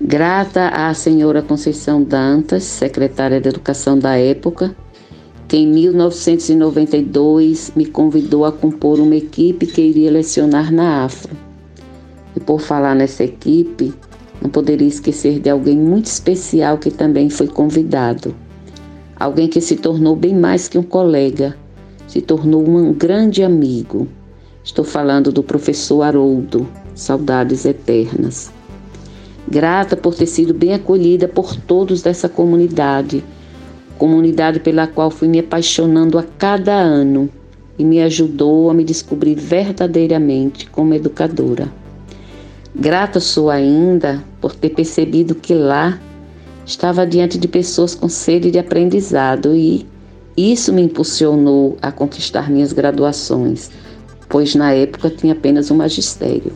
Grata 0.00 0.68
à 0.68 0.92
senhora 0.92 1.42
Conceição 1.42 2.02
Dantas, 2.02 2.64
secretária 2.64 3.40
de 3.40 3.48
Educação 3.48 3.98
da 3.98 4.16
época, 4.16 4.74
que 5.46 5.56
em 5.56 5.66
1992 5.66 7.72
me 7.76 7.86
convidou 7.86 8.44
a 8.44 8.52
compor 8.52 8.98
uma 8.98 9.16
equipe 9.16 9.66
que 9.66 9.80
iria 9.80 10.10
lecionar 10.10 10.72
na 10.72 11.04
Afro. 11.04 11.36
E 12.34 12.40
por 12.40 12.60
falar 12.60 12.94
nessa 12.94 13.22
equipe, 13.22 13.94
não 14.42 14.50
poderia 14.50 14.88
esquecer 14.88 15.38
de 15.38 15.48
alguém 15.48 15.76
muito 15.76 16.06
especial 16.06 16.78
que 16.78 16.90
também 16.90 17.30
foi 17.30 17.46
convidado. 17.46 18.34
Alguém 19.18 19.48
que 19.48 19.60
se 19.60 19.76
tornou 19.76 20.16
bem 20.16 20.34
mais 20.34 20.68
que 20.68 20.76
um 20.76 20.82
colega, 20.82 21.56
se 22.06 22.20
tornou 22.20 22.68
um 22.68 22.92
grande 22.92 23.42
amigo. 23.42 24.08
Estou 24.62 24.84
falando 24.84 25.30
do 25.30 25.42
professor 25.42 26.02
Haroldo, 26.02 26.66
saudades 26.94 27.64
eternas. 27.64 28.52
Grata 29.46 29.96
por 29.96 30.14
ter 30.14 30.26
sido 30.26 30.54
bem 30.54 30.74
acolhida 30.74 31.28
por 31.28 31.54
todos 31.54 32.02
dessa 32.02 32.28
comunidade, 32.28 33.22
comunidade 33.98 34.58
pela 34.58 34.86
qual 34.86 35.10
fui 35.10 35.28
me 35.28 35.38
apaixonando 35.38 36.18
a 36.18 36.22
cada 36.22 36.72
ano 36.72 37.28
e 37.78 37.84
me 37.84 38.00
ajudou 38.00 38.70
a 38.70 38.74
me 38.74 38.84
descobrir 38.84 39.34
verdadeiramente 39.34 40.68
como 40.70 40.94
educadora. 40.94 41.68
Grata 42.74 43.20
sou 43.20 43.50
ainda 43.50 44.24
por 44.40 44.54
ter 44.54 44.70
percebido 44.70 45.34
que 45.34 45.54
lá 45.54 46.00
estava 46.66 47.06
diante 47.06 47.38
de 47.38 47.46
pessoas 47.46 47.94
com 47.94 48.08
sede 48.08 48.50
de 48.50 48.58
aprendizado 48.58 49.54
e 49.54 49.86
isso 50.36 50.72
me 50.72 50.82
impulsionou 50.82 51.76
a 51.80 51.92
conquistar 51.92 52.50
minhas 52.50 52.72
graduações, 52.72 53.70
pois 54.28 54.54
na 54.54 54.72
época 54.72 55.10
tinha 55.10 55.32
apenas 55.32 55.70
um 55.70 55.76
magistério. 55.76 56.52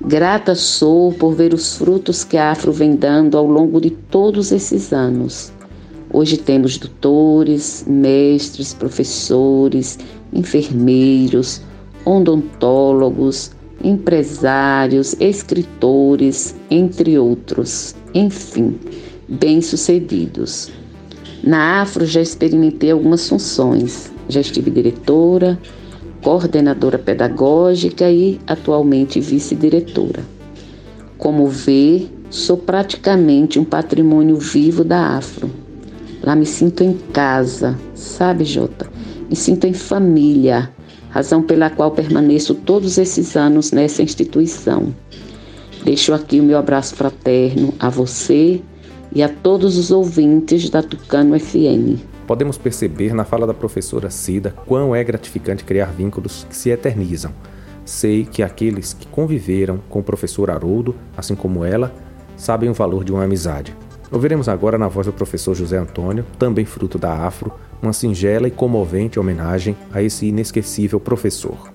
Grata 0.00 0.54
sou 0.54 1.12
por 1.12 1.34
ver 1.34 1.52
os 1.52 1.76
frutos 1.76 2.24
que 2.24 2.36
a 2.36 2.52
Afro 2.52 2.72
vem 2.72 2.96
dando 2.96 3.36
ao 3.36 3.46
longo 3.46 3.80
de 3.80 3.90
todos 3.90 4.50
esses 4.50 4.92
anos. 4.92 5.52
Hoje 6.12 6.36
temos 6.36 6.78
doutores, 6.78 7.84
mestres, 7.86 8.72
professores, 8.72 9.98
enfermeiros, 10.32 11.60
odontólogos, 12.04 13.52
empresários, 13.82 15.14
escritores, 15.18 16.54
entre 16.70 17.18
outros, 17.18 17.94
enfim, 18.14 18.78
bem-sucedidos. 19.28 20.70
Na 21.42 21.80
Afro 21.80 22.04
já 22.04 22.20
experimentei 22.20 22.90
algumas 22.90 23.28
funções, 23.28 24.12
já 24.28 24.40
estive 24.40 24.70
diretora, 24.70 25.58
coordenadora 26.22 26.98
pedagógica 26.98 28.10
e 28.10 28.38
atualmente 28.46 29.20
vice-diretora. 29.20 30.22
Como 31.16 31.46
vê, 31.48 32.06
sou 32.28 32.56
praticamente 32.56 33.58
um 33.58 33.64
patrimônio 33.64 34.36
vivo 34.36 34.84
da 34.84 35.16
Afro. 35.16 35.50
Lá 36.22 36.36
me 36.36 36.44
sinto 36.44 36.84
em 36.84 36.92
casa, 37.12 37.78
sabe, 37.94 38.44
Jota? 38.44 38.90
Me 39.28 39.34
sinto 39.36 39.66
em 39.66 39.72
família, 39.72 40.70
razão 41.10 41.42
pela 41.42 41.68
qual 41.68 41.90
permaneço 41.90 42.54
todos 42.54 42.98
esses 42.98 43.36
anos 43.36 43.72
nessa 43.72 44.02
instituição. 44.02 44.94
Deixo 45.84 46.12
aqui 46.12 46.40
o 46.40 46.42
meu 46.42 46.58
abraço 46.58 46.94
fraterno 46.94 47.74
a 47.78 47.88
você 47.88 48.60
e 49.12 49.22
a 49.22 49.28
todos 49.28 49.76
os 49.76 49.90
ouvintes 49.90 50.70
da 50.70 50.82
Tucano 50.82 51.38
FM. 51.38 52.00
Podemos 52.26 52.56
perceber 52.56 53.12
na 53.12 53.24
fala 53.24 53.46
da 53.46 53.54
professora 53.54 54.08
Cida 54.08 54.54
quão 54.66 54.94
é 54.94 55.02
gratificante 55.02 55.64
criar 55.64 55.86
vínculos 55.86 56.46
que 56.48 56.54
se 56.54 56.70
eternizam. 56.70 57.32
Sei 57.84 58.24
que 58.24 58.42
aqueles 58.42 58.92
que 58.92 59.06
conviveram 59.08 59.80
com 59.88 59.98
o 59.98 60.04
professor 60.04 60.48
Haroldo, 60.48 60.94
assim 61.16 61.34
como 61.34 61.64
ela, 61.64 61.92
sabem 62.36 62.70
o 62.70 62.74
valor 62.74 63.02
de 63.02 63.10
uma 63.10 63.24
amizade. 63.24 63.74
Ouviremos 64.12 64.48
agora 64.48 64.78
na 64.78 64.86
voz 64.86 65.06
do 65.06 65.12
professor 65.12 65.54
José 65.54 65.76
Antônio, 65.76 66.24
também 66.38 66.64
fruto 66.64 66.98
da 66.98 67.26
Afro, 67.26 67.52
uma 67.82 67.92
singela 67.92 68.48
e 68.48 68.50
comovente 68.50 69.18
homenagem 69.18 69.76
a 69.92 70.02
esse 70.02 70.26
inesquecível 70.26 71.00
professor. 71.00 71.72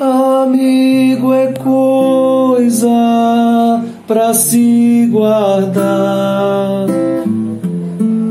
Amigo 0.00 1.32
é 1.32 1.52
coisa 1.52 2.88
pra 4.06 4.32
se 4.34 5.08
guardar 5.10 6.86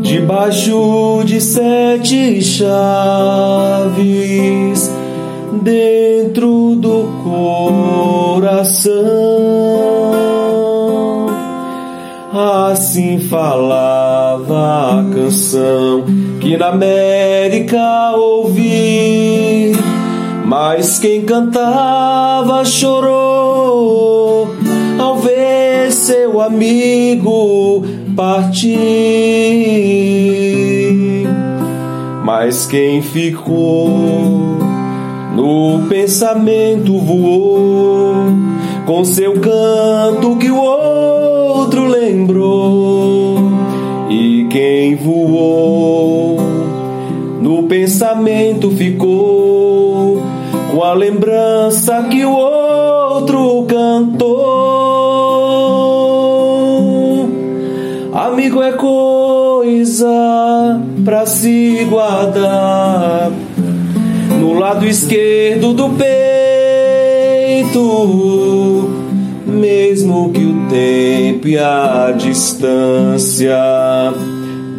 debaixo 0.02 1.24
de 1.26 1.40
sete 1.42 2.42
chaves 2.42 3.78
dentro 5.62 6.76
do 6.76 7.22
coração. 7.24 8.98
Assim 12.34 13.20
falava 13.20 15.00
a 15.00 15.06
canção 15.14 16.04
que 16.40 16.56
na 16.56 16.68
América 16.68 18.12
ouvi, 18.16 19.72
mas 20.46 21.00
quem 21.00 21.24
cantava 21.24 22.64
chorou 22.64 24.50
ao 25.00 25.18
ver 25.18 25.92
seu 25.92 26.40
amigo 26.40 27.84
partir. 28.16 28.68
Mas 32.24 32.66
quem 32.66 33.02
ficou 33.02 34.67
no 35.38 35.86
pensamento 35.88 36.98
voou 36.98 38.26
com 38.88 39.06
seu 39.06 39.40
canto 39.40 40.36
que 40.38 40.50
o 40.50 40.60
outro 40.60 41.86
lembrou. 41.86 43.38
E 44.10 44.48
quem 44.50 44.96
voou 44.96 46.40
no 47.40 47.62
pensamento 47.68 48.72
ficou 48.72 50.24
com 50.72 50.84
a 50.84 50.94
lembrança 50.96 52.02
que 52.10 52.26
o 52.26 52.32
outro 52.32 53.68
cantou. 53.68 54.38
Amigo 58.12 58.64
é 58.64 58.72
coisa 58.72 60.10
pra 61.06 61.28
se 61.28 61.86
guardar 61.88 63.32
lado 64.60 64.86
esquerdo 64.88 65.74
do 65.74 65.90
peito, 65.90 66.10
mesmo 69.46 70.32
que 70.32 70.44
o 70.44 70.68
tempo 70.68 71.48
e 71.48 71.58
a 71.58 72.14
distância 72.18 73.56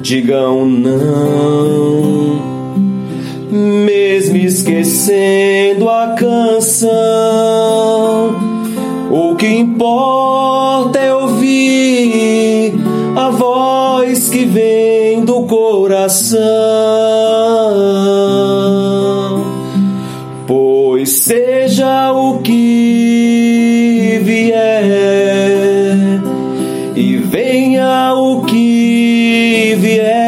digam 0.03 0.67
não. 0.67 2.49
mesmo 3.51 4.37
esquecendo 4.37 5.89
a 5.89 6.15
canção. 6.19 6.89
O 9.11 9.35
que 9.37 9.47
importa 9.47 10.99
é 10.99 11.15
ouvir 11.15 12.75
a 13.17 13.31
voz 13.31 14.29
que 14.29 14.45
vem 14.45 15.25
do 15.25 15.43
coração. 15.45 16.39
Seja 21.79 22.11
o 22.13 22.39
que 22.39 24.21
vier 24.25 24.83
e 26.97 27.17
venha 27.19 28.13
o 28.15 28.43
que 28.43 29.77
vier, 29.79 30.19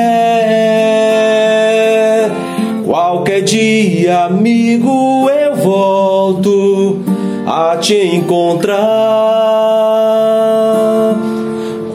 qualquer 2.86 3.42
dia, 3.42 4.26
amigo, 4.26 5.28
eu 5.28 5.56
volto 5.56 7.00
a 7.44 7.76
te 7.78 7.96
encontrar. 8.14 8.78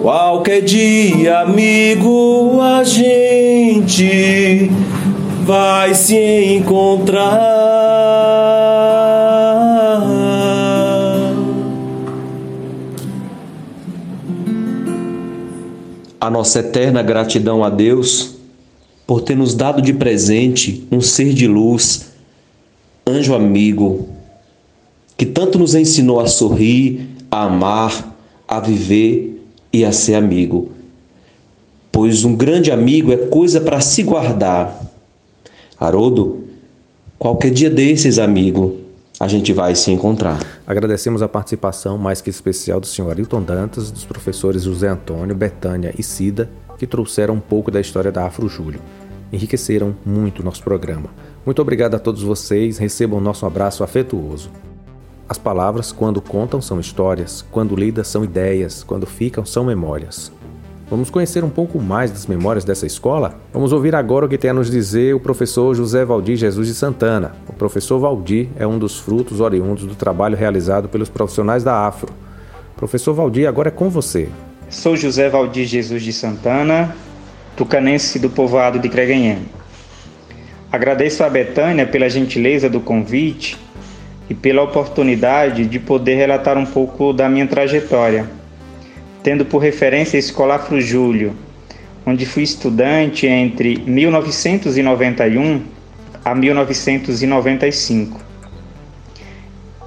Qualquer 0.01 0.63
dia, 0.63 1.39
amigo, 1.39 2.59
a 2.61 2.83
gente 2.83 4.69
vai 5.45 5.93
se 5.95 6.57
encontrar. 6.57 7.54
A 16.25 16.29
nossa 16.31 16.57
eterna 16.57 17.03
gratidão 17.03 17.63
a 17.63 17.69
Deus 17.69 18.33
por 19.05 19.21
ter 19.21 19.35
nos 19.37 19.53
dado 19.53 19.79
de 19.79 19.93
presente 19.93 20.83
um 20.91 20.99
ser 20.99 21.31
de 21.31 21.45
luz, 21.45 22.13
anjo 23.05 23.35
amigo, 23.35 24.09
que 25.15 25.23
tanto 25.23 25.59
nos 25.59 25.75
ensinou 25.75 26.19
a 26.19 26.25
sorrir, 26.25 27.09
a 27.29 27.43
amar, 27.43 28.17
a 28.47 28.59
viver 28.59 29.39
e 29.71 29.85
a 29.85 29.91
ser 29.91 30.15
amigo. 30.15 30.71
Pois 31.91 32.23
um 32.23 32.35
grande 32.35 32.71
amigo 32.71 33.13
é 33.13 33.17
coisa 33.17 33.61
para 33.61 33.79
se 33.79 34.01
guardar. 34.01 34.83
Haroldo, 35.79 36.43
qualquer 37.19 37.51
dia 37.51 37.69
desses, 37.69 38.17
amigo, 38.17 38.77
a 39.19 39.27
gente 39.27 39.53
vai 39.53 39.75
se 39.75 39.91
encontrar. 39.91 40.39
Agradecemos 40.67 41.21
a 41.21 41.27
participação 41.27 41.97
mais 41.97 42.21
que 42.21 42.29
especial 42.29 42.79
do 42.79 42.87
senhor 42.87 43.15
Ailton 43.15 43.41
Dantas, 43.41 43.89
dos 43.89 44.03
professores 44.03 44.63
José 44.63 44.89
Antônio, 44.89 45.35
Betânia 45.35 45.93
e 45.97 46.03
Cida, 46.03 46.49
que 46.77 46.85
trouxeram 46.85 47.35
um 47.35 47.39
pouco 47.39 47.71
da 47.71 47.79
história 47.79 48.11
da 48.11 48.25
Afro 48.25 48.49
Júlio. 48.49 48.81
Enriqueceram 49.31 49.95
muito 50.05 50.43
nosso 50.43 50.63
programa. 50.63 51.09
Muito 51.45 51.61
obrigado 51.61 51.95
a 51.95 51.99
todos 51.99 52.23
vocês, 52.23 52.77
recebam 52.77 53.21
nosso 53.21 53.45
abraço 53.45 53.83
afetuoso. 53.83 54.49
As 55.27 55.37
palavras, 55.37 55.91
quando 55.91 56.21
contam, 56.21 56.61
são 56.61 56.79
histórias, 56.79 57.43
quando 57.51 57.75
lidas, 57.75 58.07
são 58.07 58.23
ideias, 58.23 58.83
quando 58.83 59.07
ficam, 59.07 59.45
são 59.45 59.63
memórias. 59.63 60.31
Vamos 60.87 61.09
conhecer 61.09 61.43
um 61.43 61.49
pouco 61.49 61.81
mais 61.81 62.11
das 62.11 62.27
memórias 62.27 62.63
dessa 62.63 62.85
escola? 62.85 63.39
Vamos 63.51 63.73
ouvir 63.73 63.95
agora 63.95 64.27
o 64.27 64.29
que 64.29 64.37
tem 64.37 64.51
a 64.51 64.53
nos 64.53 64.69
dizer 64.69 65.15
o 65.15 65.19
professor 65.19 65.73
José 65.73 66.05
Valdir 66.05 66.37
Jesus 66.37 66.67
de 66.67 66.75
Santana. 66.75 67.35
O 67.49 67.53
professor 67.53 67.97
Valdir 67.97 68.49
é 68.55 68.67
um 68.67 68.77
dos 68.77 68.99
frutos 68.99 69.39
oriundos 69.39 69.85
do 69.85 69.95
trabalho 69.95 70.37
realizado 70.37 70.87
pelos 70.87 71.09
profissionais 71.09 71.63
da 71.63 71.87
Afro. 71.87 72.13
Professor 72.77 73.15
Valdir, 73.15 73.47
agora 73.47 73.69
é 73.69 73.71
com 73.71 73.89
você. 73.89 74.29
Sou 74.69 74.95
José 74.95 75.27
Valdir 75.27 75.65
Jesus 75.65 76.03
de 76.03 76.13
Santana, 76.13 76.95
tucanense 77.57 78.19
do 78.19 78.29
povoado 78.29 78.77
de 78.77 78.87
Creganhém. 78.87 79.39
Agradeço 80.71 81.23
a 81.23 81.29
Betânia 81.29 81.87
pela 81.87 82.07
gentileza 82.07 82.69
do 82.69 82.79
convite 82.79 83.57
e 84.29 84.35
pela 84.35 84.61
oportunidade 84.61 85.65
de 85.65 85.79
poder 85.79 86.13
relatar 86.13 86.59
um 86.59 86.65
pouco 86.65 87.11
da 87.11 87.27
minha 87.27 87.47
trajetória 87.47 88.44
tendo 89.25 89.43
por 89.43 89.57
referência 89.57 90.17
a 90.17 90.19
Escola 90.19 90.53
Afro 90.53 90.79
Júlio, 90.79 91.35
onde 92.05 92.27
fui 92.27 92.43
estudante 92.43 93.25
entre 93.25 93.79
1991 93.79 95.63
a 96.23 96.35
1995 96.35 98.21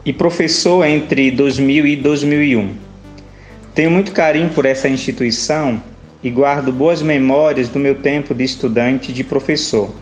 e 0.04 0.12
professor 0.12 0.84
entre 0.84 1.30
2000 1.30 1.86
e 1.86 1.94
2001. 1.94 2.74
Tenho 3.76 3.92
muito 3.92 4.10
carinho 4.10 4.48
por 4.48 4.66
essa 4.66 4.88
instituição 4.88 5.80
e 6.20 6.28
guardo 6.30 6.72
boas 6.72 7.00
memórias 7.00 7.68
do 7.68 7.78
meu 7.78 7.94
tempo 7.94 8.34
de 8.34 8.42
estudante 8.42 9.12
e 9.12 9.14
de 9.14 9.22
professor. 9.22 9.94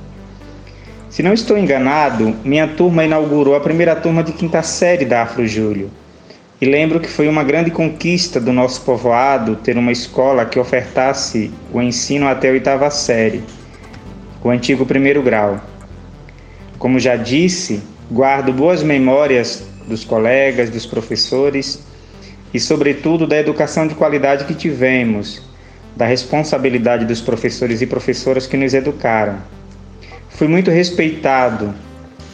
Se 1.11 1.23
não 1.23 1.35
estou 1.35 1.59
enganado, 1.59 2.35
minha 2.43 2.67
turma 2.67 3.05
inaugurou 3.05 3.55
a 3.55 3.61
primeira 3.61 3.95
turma 3.95 4.25
de 4.25 4.33
quinta 4.33 4.63
série 4.63 5.05
da 5.05 5.25
Afro 5.25 5.47
Júlio 5.47 5.91
e 6.59 6.65
lembro 6.65 7.01
que 7.01 7.09
foi 7.09 7.29
uma 7.29 7.45
grande 7.45 7.71
conquista 7.71 8.41
do 8.41 8.51
nosso 8.51 8.81
povoado 8.81 9.57
ter 9.57 9.77
uma 9.77 9.93
escola 9.93 10.47
que 10.47 10.59
ofertasse 10.59 11.51
o 11.71 11.83
ensino 11.83 12.27
até 12.27 12.49
a 12.49 12.53
oitava 12.53 12.91
série, 12.91 13.45
o 14.43 14.49
antigo 14.49 14.87
primeiro 14.87 15.23
grau. 15.23 15.61
Como 16.79 16.99
já 16.99 17.15
disse, 17.15 17.83
guardo 18.11 18.55
boas 18.55 18.83
memórias 18.83 19.67
dos 19.87 20.03
colegas, 20.03 20.71
dos 20.71 20.87
professores 20.87 21.83
e, 22.55 22.59
sobretudo, 22.59 23.27
da 23.27 23.37
educação 23.37 23.87
de 23.87 23.95
qualidade 23.95 24.47
que 24.47 24.55
tivemos, 24.55 25.43
da 25.95 26.07
responsabilidade 26.07 27.05
dos 27.05 27.21
professores 27.21 27.83
e 27.83 27.87
professoras 27.87 28.47
que 28.47 28.57
nos 28.57 28.73
educaram. 28.73 29.37
Fui 30.31 30.49
muito 30.49 30.71
respeitado, 30.71 31.75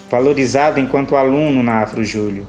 valorizado 0.09 0.79
enquanto 0.79 1.17
aluno 1.17 1.61
na 1.61 1.83
Afro 1.83 2.05
Júlio 2.05 2.47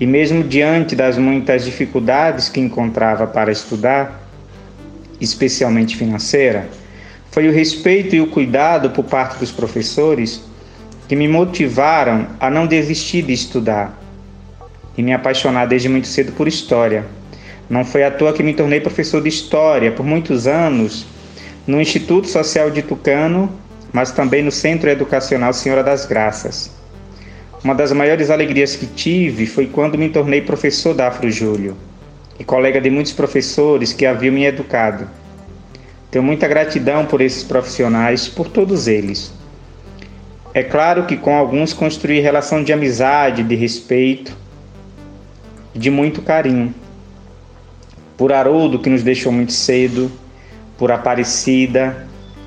e 0.00 0.06
mesmo 0.06 0.44
diante 0.44 0.94
das 0.94 1.18
muitas 1.18 1.64
dificuldades 1.64 2.48
que 2.48 2.60
encontrava 2.60 3.26
para 3.26 3.50
estudar, 3.50 4.22
especialmente 5.20 5.96
financeira, 5.96 6.68
foi 7.30 7.48
o 7.48 7.52
respeito 7.52 8.14
e 8.14 8.20
o 8.20 8.28
cuidado 8.28 8.90
por 8.90 9.04
parte 9.04 9.38
dos 9.38 9.50
professores 9.50 10.42
que 11.08 11.16
me 11.16 11.26
motivaram 11.26 12.28
a 12.38 12.50
não 12.50 12.66
desistir 12.66 13.22
de 13.22 13.32
estudar 13.32 13.98
e 14.96 15.02
me 15.02 15.12
apaixonar 15.12 15.66
desde 15.66 15.88
muito 15.88 16.06
cedo 16.06 16.32
por 16.32 16.46
história. 16.46 17.04
Não 17.68 17.84
foi 17.84 18.04
à 18.04 18.10
toa 18.10 18.32
que 18.32 18.42
me 18.42 18.54
tornei 18.54 18.80
professor 18.80 19.22
de 19.22 19.28
história 19.28 19.92
por 19.92 20.04
muitos 20.04 20.46
anos 20.46 21.06
no 21.66 21.80
Instituto 21.80 22.28
Social 22.28 22.70
de 22.70 22.82
Tucano, 22.82 23.52
mas 23.92 24.10
também 24.10 24.42
no 24.42 24.50
Centro 24.50 24.88
Educacional 24.88 25.52
Senhora 25.52 25.82
das 25.82 26.06
Graças. 26.06 26.77
Uma 27.62 27.74
das 27.74 27.90
maiores 27.90 28.30
alegrias 28.30 28.76
que 28.76 28.86
tive 28.86 29.44
foi 29.44 29.66
quando 29.66 29.98
me 29.98 30.08
tornei 30.08 30.40
professor 30.40 30.94
da 30.94 31.08
Afro 31.08 31.28
Júlio 31.28 31.76
e 32.38 32.44
colega 32.44 32.80
de 32.80 32.88
muitos 32.88 33.12
professores 33.12 33.92
que 33.92 34.06
haviam 34.06 34.32
me 34.32 34.44
educado. 34.44 35.08
Tenho 36.08 36.24
muita 36.24 36.46
gratidão 36.46 37.04
por 37.04 37.20
esses 37.20 37.42
profissionais, 37.42 38.28
por 38.28 38.48
todos 38.48 38.86
eles. 38.86 39.32
É 40.54 40.62
claro 40.62 41.04
que 41.04 41.16
com 41.16 41.36
alguns 41.36 41.72
construí 41.72 42.20
relação 42.20 42.62
de 42.62 42.72
amizade, 42.72 43.42
de 43.42 43.56
respeito, 43.56 44.36
de 45.74 45.90
muito 45.90 46.22
carinho. 46.22 46.72
Por 48.16 48.32
Haroldo, 48.32 48.78
que 48.78 48.88
nos 48.88 49.02
deixou 49.02 49.32
muito 49.32 49.52
cedo, 49.52 50.10
por 50.78 50.92
Aparecida, 50.92 52.06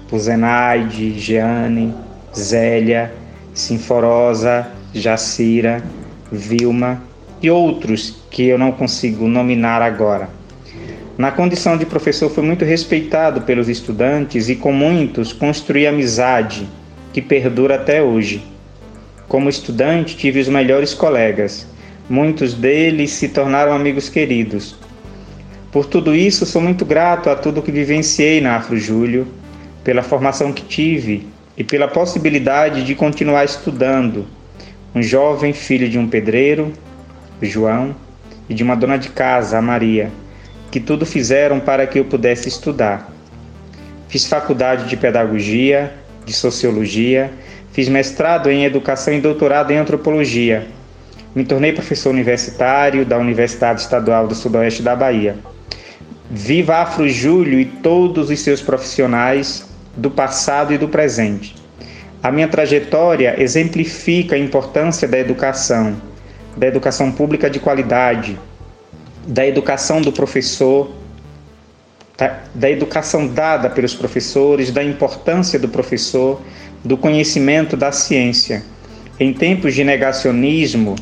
por 0.09 0.19
Zenaide, 0.19 1.19
Jeane, 1.19 1.93
Zélia, 2.33 3.13
Sinforosa, 3.53 4.71
Jacira, 4.93 5.83
Vilma 6.31 7.01
e 7.41 7.49
outros 7.49 8.17
que 8.29 8.43
eu 8.43 8.57
não 8.57 8.71
consigo 8.71 9.27
nominar 9.27 9.81
agora. 9.81 10.29
Na 11.17 11.31
condição 11.31 11.77
de 11.77 11.85
professor, 11.85 12.29
fui 12.29 12.43
muito 12.43 12.65
respeitado 12.65 13.41
pelos 13.41 13.69
estudantes 13.69 14.49
e 14.49 14.55
com 14.55 14.71
muitos 14.71 15.33
construí 15.33 15.87
amizade 15.87 16.67
que 17.13 17.21
perdura 17.21 17.75
até 17.75 18.01
hoje. 18.01 18.43
Como 19.27 19.49
estudante, 19.49 20.17
tive 20.17 20.39
os 20.39 20.49
melhores 20.49 20.93
colegas. 20.93 21.67
Muitos 22.09 22.53
deles 22.53 23.11
se 23.11 23.29
tornaram 23.29 23.73
amigos 23.73 24.09
queridos. 24.09 24.75
Por 25.71 25.85
tudo 25.85 26.13
isso, 26.13 26.45
sou 26.45 26.61
muito 26.61 26.83
grato 26.83 27.29
a 27.29 27.35
tudo 27.35 27.61
que 27.61 27.71
vivenciei 27.71 28.41
na 28.41 28.57
Afro 28.57 28.77
Júlio, 28.77 29.27
pela 29.83 30.03
formação 30.03 30.51
que 30.51 30.63
tive 30.63 31.27
e 31.57 31.63
pela 31.63 31.87
possibilidade 31.87 32.83
de 32.83 32.93
continuar 32.93 33.45
estudando 33.45 34.27
um 34.93 35.01
jovem 35.01 35.53
filho 35.53 35.89
de 35.89 35.97
um 35.97 36.07
pedreiro, 36.07 36.73
João, 37.41 37.95
e 38.49 38.53
de 38.53 38.63
uma 38.63 38.75
dona 38.75 38.97
de 38.97 39.09
casa, 39.09 39.57
a 39.57 39.61
Maria, 39.61 40.11
que 40.69 40.79
tudo 40.79 41.05
fizeram 41.05 41.59
para 41.59 41.87
que 41.87 41.99
eu 41.99 42.05
pudesse 42.05 42.49
estudar. 42.49 43.09
Fiz 44.09 44.25
faculdade 44.25 44.89
de 44.89 44.97
pedagogia, 44.97 45.93
de 46.25 46.33
sociologia, 46.33 47.31
fiz 47.71 47.87
mestrado 47.87 48.49
em 48.49 48.65
educação 48.65 49.13
e 49.13 49.21
doutorado 49.21 49.71
em 49.71 49.77
antropologia. 49.77 50.67
Me 51.33 51.45
tornei 51.45 51.71
professor 51.71 52.09
universitário 52.09 53.05
da 53.05 53.17
Universidade 53.17 53.79
Estadual 53.81 54.27
do 54.27 54.35
Sudoeste 54.35 54.83
da 54.83 54.95
Bahia. 54.95 55.37
Viva 56.29 56.77
Afro 56.77 57.07
Júlio 57.07 57.59
e 57.59 57.65
todos 57.65 58.29
os 58.29 58.39
seus 58.41 58.61
profissionais 58.61 59.65
do 59.95 60.11
passado 60.11 60.73
e 60.73 60.77
do 60.77 60.89
presente. 60.89 61.60
A 62.23 62.31
minha 62.31 62.47
trajetória 62.47 63.41
exemplifica 63.41 64.35
a 64.35 64.39
importância 64.39 65.07
da 65.07 65.17
educação, 65.17 65.99
da 66.55 66.67
educação 66.67 67.11
pública 67.11 67.49
de 67.49 67.59
qualidade, 67.59 68.37
da 69.25 69.45
educação 69.45 70.01
do 70.01 70.11
professor, 70.11 70.91
da, 72.15 72.39
da 72.53 72.69
educação 72.69 73.27
dada 73.27 73.71
pelos 73.71 73.95
professores, 73.95 74.71
da 74.71 74.83
importância 74.83 75.57
do 75.57 75.67
professor, 75.67 76.39
do 76.83 76.95
conhecimento 76.95 77.75
da 77.75 77.91
ciência. 77.91 78.63
Em 79.19 79.33
tempos 79.33 79.73
de 79.73 79.83
negacionismo 79.83 80.95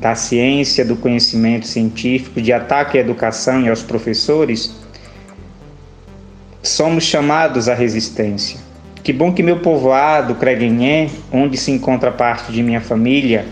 da 0.00 0.14
ciência, 0.14 0.84
do 0.84 0.94
conhecimento 0.96 1.66
científico, 1.66 2.40
de 2.40 2.52
ataque 2.52 2.98
à 2.98 3.00
educação 3.00 3.62
e 3.62 3.68
aos 3.68 3.82
professores, 3.82 4.72
somos 6.62 7.02
chamados 7.02 7.68
à 7.68 7.74
resistência. 7.74 8.71
Que 9.02 9.12
bom 9.12 9.32
que 9.32 9.42
meu 9.42 9.58
povoado, 9.58 10.36
Creguenhé, 10.36 11.08
onde 11.32 11.56
se 11.56 11.72
encontra 11.72 12.12
parte 12.12 12.52
de 12.52 12.62
minha 12.62 12.80
família, 12.80 13.44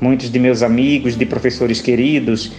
muitos 0.00 0.28
de 0.28 0.38
meus 0.40 0.60
amigos, 0.60 1.16
de 1.16 1.24
professores 1.24 1.80
queridos, 1.80 2.50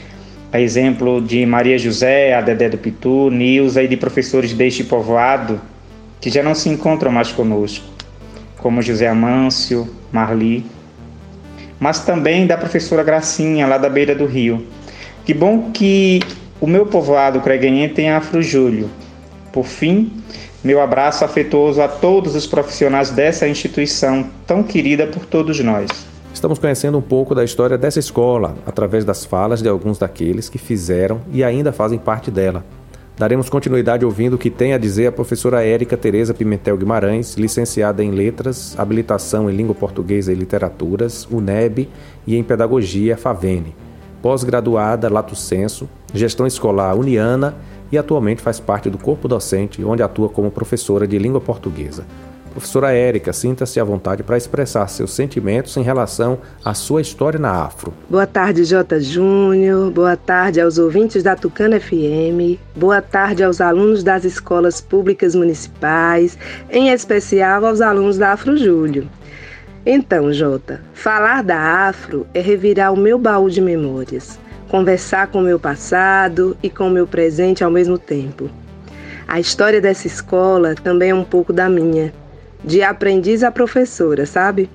a 0.50 0.62
exemplo 0.62 1.22
de 1.22 1.46
Maria 1.46 1.78
José, 1.78 2.34
a 2.34 2.40
Dedé 2.40 2.70
do 2.70 2.78
Pitu, 2.78 3.30
Nilza 3.30 3.84
e 3.84 3.90
de 3.90 3.98
professores 3.98 4.54
deste 4.54 4.86
povoado, 4.86 5.60
que 6.22 6.30
já 6.30 6.42
não 6.42 6.56
se 6.56 6.70
encontram 6.70 7.12
mais 7.12 7.34
conosco, 7.34 7.84
como 8.58 8.82
José 8.82 9.10
Amâncio, 9.10 9.90
Marli, 10.10 10.66
mas 11.78 12.06
também 12.06 12.48
da 12.48 12.56
professora 12.56 13.04
Gracinha, 13.04 13.68
lá 13.68 13.78
da 13.78 13.90
beira 13.90 14.16
do 14.16 14.26
rio. 14.26 14.66
Que 15.26 15.34
bom 15.34 15.72
que 15.74 16.22
o 16.62 16.68
meu 16.68 16.86
povoado 16.86 17.42
Creguenhé 17.42 17.90
tem 17.90 18.12
Afro 18.12 18.42
Júlio. 18.42 18.90
Por 19.52 19.66
fim, 19.66 20.10
meu 20.64 20.80
abraço 20.80 21.26
afetuoso 21.26 21.82
a 21.82 21.88
todos 21.88 22.36
os 22.36 22.48
profissionais 22.48 23.10
dessa 23.10 23.48
instituição 23.48 24.30
tão 24.48 24.64
querida 24.64 25.06
por 25.06 25.26
todos 25.26 25.60
nós. 25.60 25.90
Estamos 26.34 26.58
conhecendo 26.58 26.98
um 26.98 27.02
pouco 27.02 27.36
da 27.36 27.44
história 27.44 27.78
dessa 27.78 28.00
escola 28.00 28.56
através 28.66 29.04
das 29.04 29.26
falas 29.26 29.62
de 29.62 29.68
alguns 29.68 29.98
daqueles 29.98 30.48
que 30.48 30.58
fizeram 30.58 31.22
e 31.32 31.44
ainda 31.44 31.74
fazem 31.74 32.00
parte 32.00 32.32
dela. 32.32 32.64
Daremos 33.18 33.50
continuidade 33.50 34.04
ouvindo 34.04 34.34
o 34.34 34.38
que 34.40 34.50
tem 34.50 34.74
a 34.74 34.78
dizer 34.78 35.06
a 35.08 35.12
professora 35.12 35.64
Érica 35.64 35.96
Tereza 35.96 36.34
Pimentel 36.34 36.78
Guimarães, 36.78 37.36
licenciada 37.36 38.04
em 38.04 38.10
Letras, 38.10 38.74
habilitação 38.78 39.50
em 39.50 39.56
Língua 39.56 39.76
Portuguesa 39.76 40.32
e 40.32 40.36
Literaturas, 40.36 41.28
UNEB 41.30 41.88
e 42.26 42.36
em 42.36 42.44
Pedagogia, 42.44 43.16
FAVENE, 43.16 43.76
pós-graduada 44.22 45.12
Lato 45.12 45.36
Senso, 45.36 45.88
Gestão 46.12 46.48
Escolar 46.48 46.96
Uniana 46.96 47.56
e 47.94 47.98
atualmente 47.98 48.42
faz 48.42 48.60
parte 48.60 48.90
do 48.90 48.98
corpo 48.98 49.28
docente, 49.28 49.84
onde 49.84 50.02
atua 50.02 50.28
como 50.28 50.50
professora 50.50 51.08
de 51.08 51.20
língua 51.20 51.40
portuguesa. 51.40 52.04
Professora 52.50 52.92
Érica, 52.92 53.32
sinta-se 53.32 53.80
à 53.80 53.84
vontade 53.84 54.24
para 54.24 54.36
expressar 54.36 54.88
seus 54.88 55.14
sentimentos 55.14 55.78
em 55.78 55.84
relação 55.84 56.40
à 56.66 56.74
sua 56.74 57.02
história 57.02 57.40
na 57.40 57.52
Afro. 57.52 57.94
Boa 58.10 58.26
tarde, 58.26 58.64
J. 58.64 59.00
Júnior. 59.00 59.92
Boa 59.92 60.18
tarde 60.18 60.60
aos 60.60 60.80
ouvintes 60.80 61.22
da 61.22 61.36
Tucana 61.36 61.80
FM. 61.80 62.58
Boa 62.76 63.00
tarde 63.00 63.44
aos 63.44 63.62
alunos 63.62 64.04
das 64.04 64.26
escolas 64.26 64.82
públicas 64.82 65.36
municipais, 65.36 66.36
em 66.72 66.90
especial 66.90 67.64
aos 67.64 67.80
alunos 67.80 68.18
da 68.18 68.32
Afro 68.32 68.58
Júlio. 68.58 69.08
Então, 69.86 70.34
Jota, 70.34 70.82
falar 70.96 71.44
da 71.44 71.88
Afro 71.88 72.26
é 72.34 72.42
revirar 72.42 72.92
o 72.92 72.98
meu 72.98 73.20
baú 73.20 73.52
de 73.52 73.62
memórias 73.62 74.42
conversar 74.74 75.28
com 75.28 75.40
meu 75.40 75.60
passado 75.60 76.58
e 76.64 76.68
com 76.68 76.90
meu 76.90 77.06
presente 77.06 77.64
ao 77.64 77.70
mesmo 77.70 77.96
tempo. 77.96 78.50
A 79.28 79.40
história 79.40 79.80
dessa 79.80 80.08
escola 80.08 80.74
também 80.74 81.12
é 81.12 81.14
um 81.14 81.24
pouco 81.24 81.54
da 81.54 81.70
minha, 81.70 82.12
de 82.64 82.82
aprendiz 82.82 83.44
a 83.44 83.52
professora, 83.52 84.26
sabe? 84.26 84.68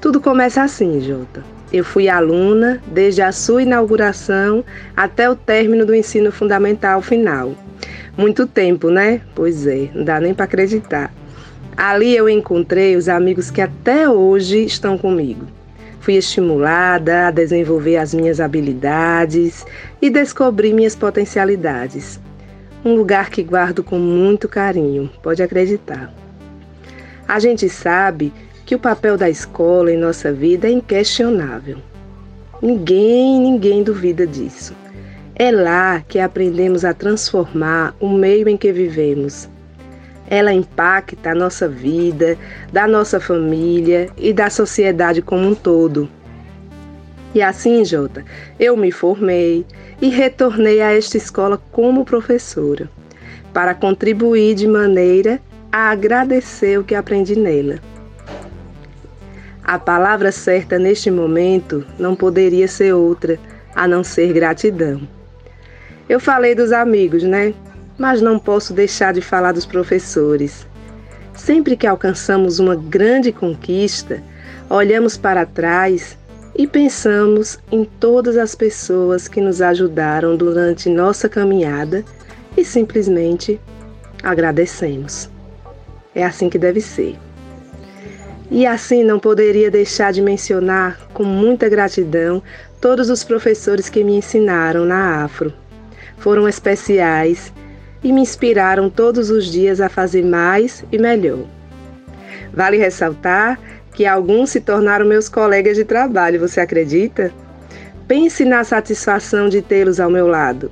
Tudo 0.00 0.20
começa 0.20 0.62
assim, 0.62 1.00
Jota. 1.00 1.42
Eu 1.72 1.84
fui 1.84 2.08
aluna 2.08 2.80
desde 2.86 3.20
a 3.20 3.32
sua 3.32 3.64
inauguração 3.64 4.64
até 4.96 5.28
o 5.28 5.34
término 5.34 5.84
do 5.84 5.92
ensino 5.92 6.30
fundamental 6.30 7.02
final. 7.02 7.52
Muito 8.16 8.46
tempo, 8.46 8.90
né? 8.90 9.22
Pois 9.34 9.66
é, 9.66 9.90
não 9.92 10.04
dá 10.04 10.20
nem 10.20 10.32
para 10.32 10.44
acreditar. 10.44 11.12
Ali 11.76 12.14
eu 12.14 12.28
encontrei 12.28 12.94
os 12.94 13.08
amigos 13.08 13.50
que 13.50 13.60
até 13.60 14.08
hoje 14.08 14.64
estão 14.64 14.96
comigo. 14.96 15.48
Fui 16.02 16.16
estimulada 16.16 17.28
a 17.28 17.30
desenvolver 17.30 17.96
as 17.96 18.12
minhas 18.12 18.40
habilidades 18.40 19.64
e 20.00 20.10
descobri 20.10 20.72
minhas 20.72 20.96
potencialidades. 20.96 22.18
Um 22.84 22.96
lugar 22.96 23.30
que 23.30 23.40
guardo 23.40 23.84
com 23.84 24.00
muito 24.00 24.48
carinho, 24.48 25.08
pode 25.22 25.44
acreditar. 25.44 26.12
A 27.28 27.38
gente 27.38 27.68
sabe 27.68 28.32
que 28.66 28.74
o 28.74 28.80
papel 28.80 29.16
da 29.16 29.30
escola 29.30 29.92
em 29.92 29.96
nossa 29.96 30.32
vida 30.32 30.66
é 30.66 30.72
inquestionável. 30.72 31.78
Ninguém, 32.60 33.40
ninguém 33.40 33.84
duvida 33.84 34.26
disso. 34.26 34.74
É 35.36 35.52
lá 35.52 36.02
que 36.08 36.18
aprendemos 36.18 36.84
a 36.84 36.92
transformar 36.92 37.94
o 38.00 38.08
meio 38.08 38.48
em 38.48 38.56
que 38.56 38.72
vivemos 38.72 39.48
ela 40.32 40.50
impacta 40.50 41.32
a 41.32 41.34
nossa 41.34 41.68
vida, 41.68 42.38
da 42.72 42.88
nossa 42.88 43.20
família 43.20 44.08
e 44.16 44.32
da 44.32 44.48
sociedade 44.48 45.20
como 45.20 45.46
um 45.46 45.54
todo. 45.54 46.08
E 47.34 47.42
assim, 47.42 47.84
Jota, 47.84 48.24
eu 48.58 48.74
me 48.74 48.90
formei 48.90 49.66
e 50.00 50.08
retornei 50.08 50.80
a 50.80 50.90
esta 50.90 51.18
escola 51.18 51.60
como 51.70 52.02
professora, 52.02 52.88
para 53.52 53.74
contribuir 53.74 54.54
de 54.54 54.66
maneira 54.66 55.38
a 55.70 55.90
agradecer 55.90 56.78
o 56.78 56.84
que 56.84 56.94
aprendi 56.94 57.38
nela. 57.38 57.78
A 59.62 59.78
palavra 59.78 60.32
certa 60.32 60.78
neste 60.78 61.10
momento 61.10 61.84
não 61.98 62.16
poderia 62.16 62.66
ser 62.68 62.94
outra 62.94 63.38
a 63.74 63.86
não 63.86 64.02
ser 64.02 64.32
gratidão. 64.32 65.06
Eu 66.08 66.18
falei 66.18 66.54
dos 66.54 66.72
amigos, 66.72 67.22
né? 67.22 67.52
Mas 68.02 68.20
não 68.20 68.36
posso 68.36 68.74
deixar 68.74 69.14
de 69.14 69.22
falar 69.22 69.52
dos 69.52 69.64
professores. 69.64 70.66
Sempre 71.36 71.76
que 71.76 71.86
alcançamos 71.86 72.58
uma 72.58 72.74
grande 72.74 73.30
conquista, 73.30 74.20
olhamos 74.68 75.16
para 75.16 75.46
trás 75.46 76.18
e 76.56 76.66
pensamos 76.66 77.60
em 77.70 77.84
todas 77.84 78.36
as 78.36 78.56
pessoas 78.56 79.28
que 79.28 79.40
nos 79.40 79.62
ajudaram 79.62 80.36
durante 80.36 80.88
nossa 80.88 81.28
caminhada 81.28 82.04
e 82.56 82.64
simplesmente 82.64 83.60
agradecemos. 84.20 85.30
É 86.12 86.24
assim 86.24 86.50
que 86.50 86.58
deve 86.58 86.80
ser. 86.80 87.16
E 88.50 88.66
assim 88.66 89.04
não 89.04 89.20
poderia 89.20 89.70
deixar 89.70 90.12
de 90.12 90.20
mencionar 90.20 90.98
com 91.14 91.22
muita 91.22 91.68
gratidão 91.68 92.42
todos 92.80 93.08
os 93.08 93.22
professores 93.22 93.88
que 93.88 94.02
me 94.02 94.16
ensinaram 94.16 94.84
na 94.84 95.22
Afro. 95.22 95.54
Foram 96.18 96.48
especiais 96.48 97.52
e 98.02 98.12
me 98.12 98.20
inspiraram 98.20 98.90
todos 98.90 99.30
os 99.30 99.46
dias 99.46 99.80
a 99.80 99.88
fazer 99.88 100.24
mais 100.24 100.84
e 100.90 100.98
melhor. 100.98 101.44
Vale 102.52 102.76
ressaltar 102.76 103.58
que 103.94 104.06
alguns 104.06 104.50
se 104.50 104.60
tornaram 104.60 105.06
meus 105.06 105.28
colegas 105.28 105.76
de 105.76 105.84
trabalho, 105.84 106.40
você 106.40 106.60
acredita? 106.60 107.32
Pense 108.08 108.44
na 108.44 108.64
satisfação 108.64 109.48
de 109.48 109.62
tê-los 109.62 110.00
ao 110.00 110.10
meu 110.10 110.26
lado. 110.26 110.70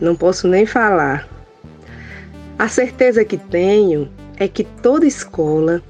Não 0.00 0.16
posso 0.16 0.48
nem 0.48 0.66
falar. 0.66 1.28
A 2.58 2.68
certeza 2.68 3.24
que 3.24 3.36
tenho 3.36 4.10
é 4.36 4.48
que 4.48 4.64
toda 4.64 5.06
escola 5.06 5.82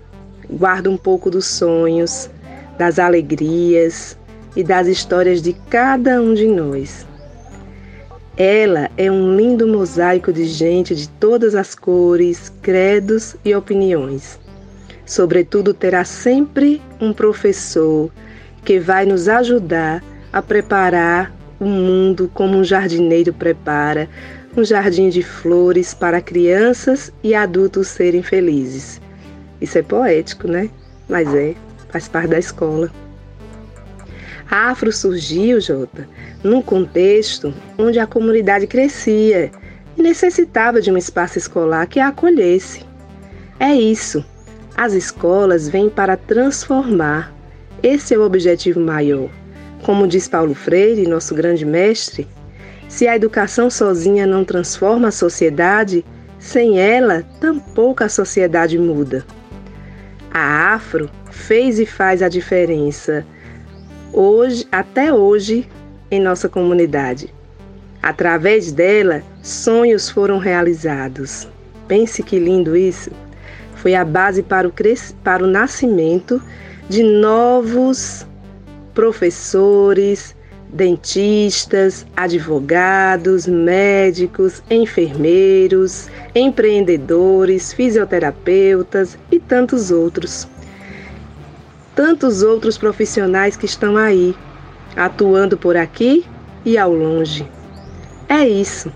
guarda 0.50 0.90
um 0.90 0.96
pouco 0.96 1.30
dos 1.30 1.46
sonhos, 1.46 2.30
das 2.78 2.98
alegrias 2.98 4.18
e 4.54 4.62
das 4.62 4.86
histórias 4.86 5.40
de 5.40 5.54
cada 5.70 6.20
um 6.20 6.34
de 6.34 6.46
nós. 6.46 7.07
Ela 8.40 8.88
é 8.96 9.10
um 9.10 9.36
lindo 9.36 9.66
mosaico 9.66 10.32
de 10.32 10.44
gente 10.44 10.94
de 10.94 11.08
todas 11.08 11.56
as 11.56 11.74
cores, 11.74 12.52
credos 12.62 13.34
e 13.44 13.52
opiniões. 13.52 14.38
Sobretudo, 15.04 15.74
terá 15.74 16.04
sempre 16.04 16.80
um 17.00 17.12
professor 17.12 18.08
que 18.64 18.78
vai 18.78 19.04
nos 19.04 19.28
ajudar 19.28 20.04
a 20.32 20.40
preparar 20.40 21.34
o 21.58 21.64
mundo 21.64 22.30
como 22.32 22.56
um 22.56 22.62
jardineiro 22.62 23.32
prepara 23.32 24.08
um 24.56 24.64
jardim 24.64 25.08
de 25.08 25.20
flores 25.24 25.92
para 25.92 26.20
crianças 26.20 27.12
e 27.24 27.34
adultos 27.34 27.88
serem 27.88 28.22
felizes. 28.22 29.00
Isso 29.60 29.78
é 29.78 29.82
poético, 29.82 30.46
né? 30.46 30.70
Mas 31.08 31.34
é, 31.34 31.56
faz 31.88 32.06
parte 32.06 32.28
da 32.28 32.38
escola. 32.38 32.88
A 34.50 34.70
Afro 34.70 34.90
surgiu, 34.90 35.60
Jota, 35.60 36.08
num 36.42 36.62
contexto 36.62 37.52
onde 37.76 37.98
a 37.98 38.06
comunidade 38.06 38.66
crescia 38.66 39.50
e 39.96 40.02
necessitava 40.02 40.80
de 40.80 40.90
um 40.90 40.96
espaço 40.96 41.36
escolar 41.36 41.86
que 41.86 42.00
a 42.00 42.08
acolhesse. 42.08 42.82
É 43.60 43.74
isso. 43.74 44.24
As 44.74 44.94
escolas 44.94 45.68
vêm 45.68 45.90
para 45.90 46.16
transformar. 46.16 47.34
Esse 47.82 48.14
é 48.14 48.18
o 48.18 48.22
objetivo 48.22 48.80
maior. 48.80 49.28
Como 49.82 50.08
diz 50.08 50.26
Paulo 50.26 50.54
Freire, 50.54 51.06
nosso 51.06 51.34
grande 51.34 51.66
mestre, 51.66 52.26
se 52.88 53.06
a 53.06 53.14
educação 53.14 53.68
sozinha 53.68 54.26
não 54.26 54.44
transforma 54.44 55.08
a 55.08 55.12
sociedade, 55.12 56.04
sem 56.38 56.80
ela, 56.80 57.22
tampouco 57.38 58.02
a 58.02 58.08
sociedade 58.08 58.78
muda. 58.78 59.26
A 60.30 60.72
Afro 60.74 61.10
fez 61.30 61.78
e 61.78 61.84
faz 61.84 62.22
a 62.22 62.28
diferença 62.28 63.26
hoje, 64.12 64.66
até 64.70 65.12
hoje, 65.12 65.68
em 66.10 66.20
nossa 66.20 66.48
comunidade. 66.48 67.32
Através 68.02 68.72
dela, 68.72 69.22
sonhos 69.42 70.08
foram 70.08 70.38
realizados. 70.38 71.48
Pense 71.86 72.22
que 72.22 72.38
lindo 72.38 72.76
isso! 72.76 73.10
Foi 73.76 73.94
a 73.94 74.04
base 74.04 74.42
para 74.42 74.66
o, 74.66 74.72
para 75.22 75.44
o 75.44 75.46
nascimento 75.46 76.42
de 76.88 77.02
novos 77.02 78.26
professores, 78.92 80.34
dentistas, 80.72 82.04
advogados, 82.16 83.46
médicos, 83.46 84.62
enfermeiros, 84.70 86.08
empreendedores, 86.34 87.72
fisioterapeutas 87.72 89.16
e 89.30 89.38
tantos 89.38 89.90
outros. 89.90 90.48
Tantos 91.98 92.44
outros 92.44 92.78
profissionais 92.78 93.56
que 93.56 93.66
estão 93.66 93.96
aí, 93.96 94.32
atuando 94.94 95.58
por 95.58 95.76
aqui 95.76 96.24
e 96.64 96.78
ao 96.78 96.92
longe. 96.92 97.44
É 98.28 98.46
isso. 98.46 98.92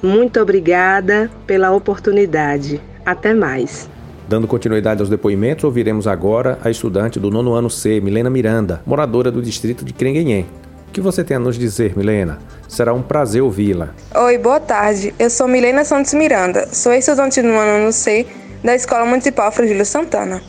Muito 0.00 0.38
obrigada 0.38 1.28
pela 1.44 1.72
oportunidade. 1.72 2.80
Até 3.04 3.34
mais. 3.34 3.90
Dando 4.28 4.46
continuidade 4.46 5.00
aos 5.00 5.10
depoimentos, 5.10 5.64
ouviremos 5.64 6.06
agora 6.06 6.56
a 6.62 6.70
estudante 6.70 7.18
do 7.18 7.32
nono 7.32 7.52
ano 7.52 7.68
C, 7.68 8.00
Milena 8.00 8.30
Miranda, 8.30 8.80
moradora 8.86 9.32
do 9.32 9.42
distrito 9.42 9.84
de 9.84 9.92
Crenguenhém. 9.92 10.46
O 10.88 10.92
que 10.92 11.00
você 11.00 11.24
tem 11.24 11.36
a 11.36 11.40
nos 11.40 11.58
dizer, 11.58 11.98
Milena? 11.98 12.38
Será 12.68 12.94
um 12.94 13.02
prazer 13.02 13.42
ouvi-la. 13.42 13.88
Oi, 14.14 14.38
boa 14.38 14.60
tarde. 14.60 15.12
Eu 15.18 15.30
sou 15.30 15.48
Milena 15.48 15.84
Santos 15.84 16.14
Miranda, 16.14 16.68
sou 16.72 16.92
estudante 16.92 17.42
do 17.42 17.48
nono 17.48 17.82
ano 17.82 17.92
C 17.92 18.24
da 18.62 18.72
Escola 18.76 19.04
Municipal 19.04 19.50
Frugílio 19.50 19.84
Santana. 19.84 20.40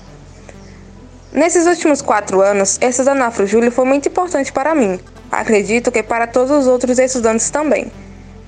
Nesses 1.34 1.66
últimos 1.66 2.02
quatro 2.02 2.42
anos, 2.42 2.78
estudar 2.82 3.16
na 3.16 3.32
Frujúlio 3.32 3.72
foi 3.72 3.86
muito 3.86 4.10
importante 4.10 4.52
para 4.52 4.76
mim. 4.76 5.00
Acredito 5.32 5.90
que 5.90 6.04
para 6.04 6.28
todos 6.28 6.52
os 6.52 6.68
outros 6.68 7.00
estudantes 7.00 7.50
também, 7.50 7.90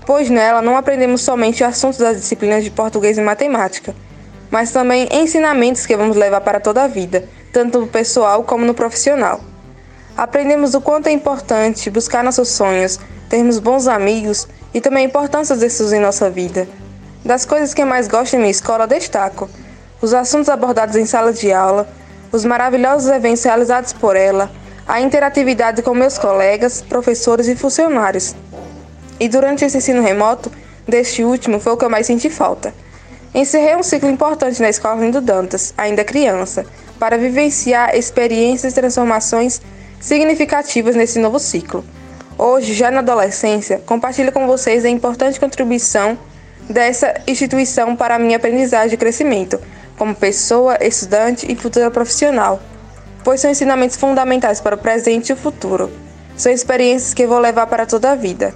pois 0.05 0.29
nela 0.29 0.61
não 0.61 0.75
aprendemos 0.75 1.21
somente 1.21 1.63
assuntos 1.63 1.99
das 1.99 2.17
disciplinas 2.17 2.61
de 2.61 2.69
português 2.69 3.17
e 3.17 3.21
matemática, 3.21 3.95
mas 4.51 4.71
também 4.71 5.07
ensinamentos 5.13 5.85
que 5.85 5.95
vamos 5.95 6.17
levar 6.17 6.41
para 6.41 6.59
toda 6.59 6.83
a 6.83 6.87
vida, 6.87 7.23
tanto 7.53 7.79
no 7.79 7.87
pessoal 7.87 8.43
como 8.43 8.65
no 8.65 8.73
profissional. 8.73 9.39
Aprendemos 10.17 10.73
o 10.73 10.81
quanto 10.81 11.07
é 11.07 11.11
importante 11.13 11.89
buscar 11.89 12.21
nossos 12.21 12.49
sonhos, 12.49 12.99
termos 13.29 13.59
bons 13.59 13.87
amigos 13.87 14.45
e 14.73 14.81
também 14.81 15.05
a 15.05 15.07
importância 15.07 15.55
desses 15.55 15.93
em 15.93 16.01
nossa 16.01 16.29
vida. 16.29 16.67
Das 17.23 17.45
coisas 17.45 17.73
que 17.73 17.85
mais 17.85 18.09
gosto 18.09 18.33
em 18.33 18.39
minha 18.39 18.51
escola, 18.51 18.85
destaco 18.85 19.49
os 20.01 20.13
assuntos 20.13 20.49
abordados 20.49 20.97
em 20.97 21.05
sala 21.05 21.31
de 21.31 21.53
aula, 21.53 21.87
os 22.33 22.43
maravilhosos 22.43 23.11
eventos 23.11 23.43
realizados 23.43 23.93
por 23.93 24.15
ela, 24.15 24.49
a 24.87 24.99
interatividade 24.99 25.83
com 25.83 25.93
meus 25.93 26.17
colegas, 26.17 26.81
professores 26.81 27.47
e 27.47 27.55
funcionários. 27.55 28.35
E 29.19 29.29
durante 29.29 29.63
esse 29.63 29.77
ensino 29.77 30.01
remoto, 30.01 30.51
deste 30.87 31.23
último 31.23 31.59
foi 31.59 31.73
o 31.73 31.77
que 31.77 31.85
eu 31.85 31.89
mais 31.91 32.07
senti 32.07 32.31
falta. 32.31 32.73
Encerrei 33.35 33.75
um 33.75 33.83
ciclo 33.83 34.09
importante 34.09 34.59
na 34.61 34.69
Escola 34.69 34.99
Lindo 34.99 35.21
Dantas, 35.21 35.75
ainda 35.77 36.03
criança, 36.03 36.65
para 36.99 37.19
vivenciar 37.19 37.95
experiências 37.95 38.73
e 38.73 38.75
transformações 38.75 39.61
significativas 39.99 40.95
nesse 40.95 41.19
novo 41.19 41.37
ciclo. 41.37 41.85
Hoje, 42.35 42.73
já 42.73 42.89
na 42.89 42.99
adolescência, 42.99 43.79
compartilho 43.85 44.31
com 44.31 44.47
vocês 44.47 44.83
a 44.83 44.89
importante 44.89 45.39
contribuição 45.39 46.17
dessa 46.67 47.13
instituição 47.27 47.95
para 47.95 48.15
a 48.15 48.19
minha 48.19 48.37
aprendizagem 48.37 48.95
e 48.95 48.97
crescimento, 48.97 49.59
como 49.97 50.15
pessoa, 50.15 50.77
estudante 50.81 51.51
e 51.51 51.55
futura 51.55 51.89
profissional, 51.91 52.59
pois 53.23 53.41
são 53.41 53.51
ensinamentos 53.51 53.97
fundamentais 53.97 54.59
para 54.59 54.75
o 54.75 54.77
presente 54.77 55.29
e 55.29 55.33
o 55.33 55.37
futuro. 55.37 55.89
São 56.35 56.51
experiências 56.51 57.13
que 57.13 57.27
vou 57.27 57.39
levar 57.39 57.67
para 57.67 57.85
toda 57.85 58.11
a 58.11 58.15
vida. 58.15 58.53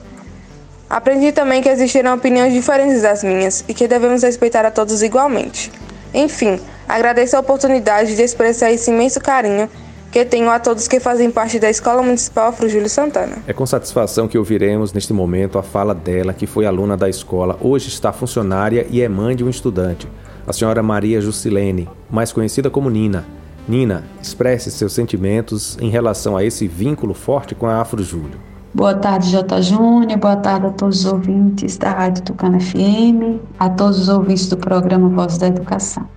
Aprendi 0.89 1.31
também 1.31 1.61
que 1.61 1.69
existirão 1.69 2.15
opiniões 2.15 2.53
diferentes 2.53 3.01
das 3.01 3.23
minhas 3.23 3.63
e 3.67 3.73
que 3.73 3.87
devemos 3.87 4.23
respeitar 4.23 4.65
a 4.65 4.71
todos 4.71 5.03
igualmente. 5.03 5.71
Enfim, 6.13 6.59
agradeço 6.87 7.35
a 7.35 7.39
oportunidade 7.39 8.15
de 8.15 8.21
expressar 8.21 8.71
esse 8.71 8.89
imenso 8.89 9.19
carinho 9.19 9.69
que 10.11 10.23
tenho 10.23 10.49
a 10.49 10.59
todos 10.59 10.87
que 10.87 10.99
fazem 10.99 11.29
parte 11.29 11.59
da 11.59 11.69
Escola 11.69 12.01
Municipal 12.01 12.47
Afro 12.47 12.69
Júlio 12.69 12.89
Santana. 12.89 13.37
É 13.45 13.53
com 13.53 13.65
satisfação 13.65 14.27
que 14.27 14.37
ouviremos 14.37 14.93
neste 14.93 15.11
momento 15.11 15.59
a 15.59 15.63
fala 15.63 15.93
dela, 15.93 16.33
que 16.33 16.47
foi 16.47 16.65
aluna 16.65 16.95
da 16.95 17.09
escola, 17.09 17.57
hoje 17.59 17.89
está 17.89 18.13
funcionária 18.13 18.87
e 18.89 19.01
é 19.01 19.09
mãe 19.09 19.35
de 19.35 19.43
um 19.43 19.49
estudante, 19.49 20.07
a 20.47 20.53
senhora 20.53 20.81
Maria 20.81 21.19
Jusilene, 21.19 21.89
mais 22.09 22.31
conhecida 22.31 22.69
como 22.69 22.89
Nina. 22.89 23.25
Nina, 23.67 24.05
expresse 24.21 24.71
seus 24.71 24.93
sentimentos 24.93 25.77
em 25.81 25.89
relação 25.89 26.37
a 26.37 26.43
esse 26.43 26.65
vínculo 26.69 27.13
forte 27.13 27.53
com 27.53 27.67
a 27.67 27.81
Afro 27.81 28.01
Júlio. 28.01 28.39
Boa 28.73 28.95
tarde, 28.95 29.29
J. 29.29 29.61
Júnior. 29.61 30.17
Boa 30.17 30.37
tarde 30.37 30.67
a 30.67 30.69
todos 30.69 31.03
os 31.03 31.11
ouvintes 31.11 31.77
da 31.77 31.91
Rádio 31.91 32.23
Tucano 32.23 32.61
FM, 32.61 33.41
a 33.59 33.69
todos 33.69 33.99
os 33.99 34.07
ouvintes 34.07 34.47
do 34.47 34.55
programa 34.55 35.09
Voz 35.09 35.37
da 35.37 35.47
Educação. 35.47 36.07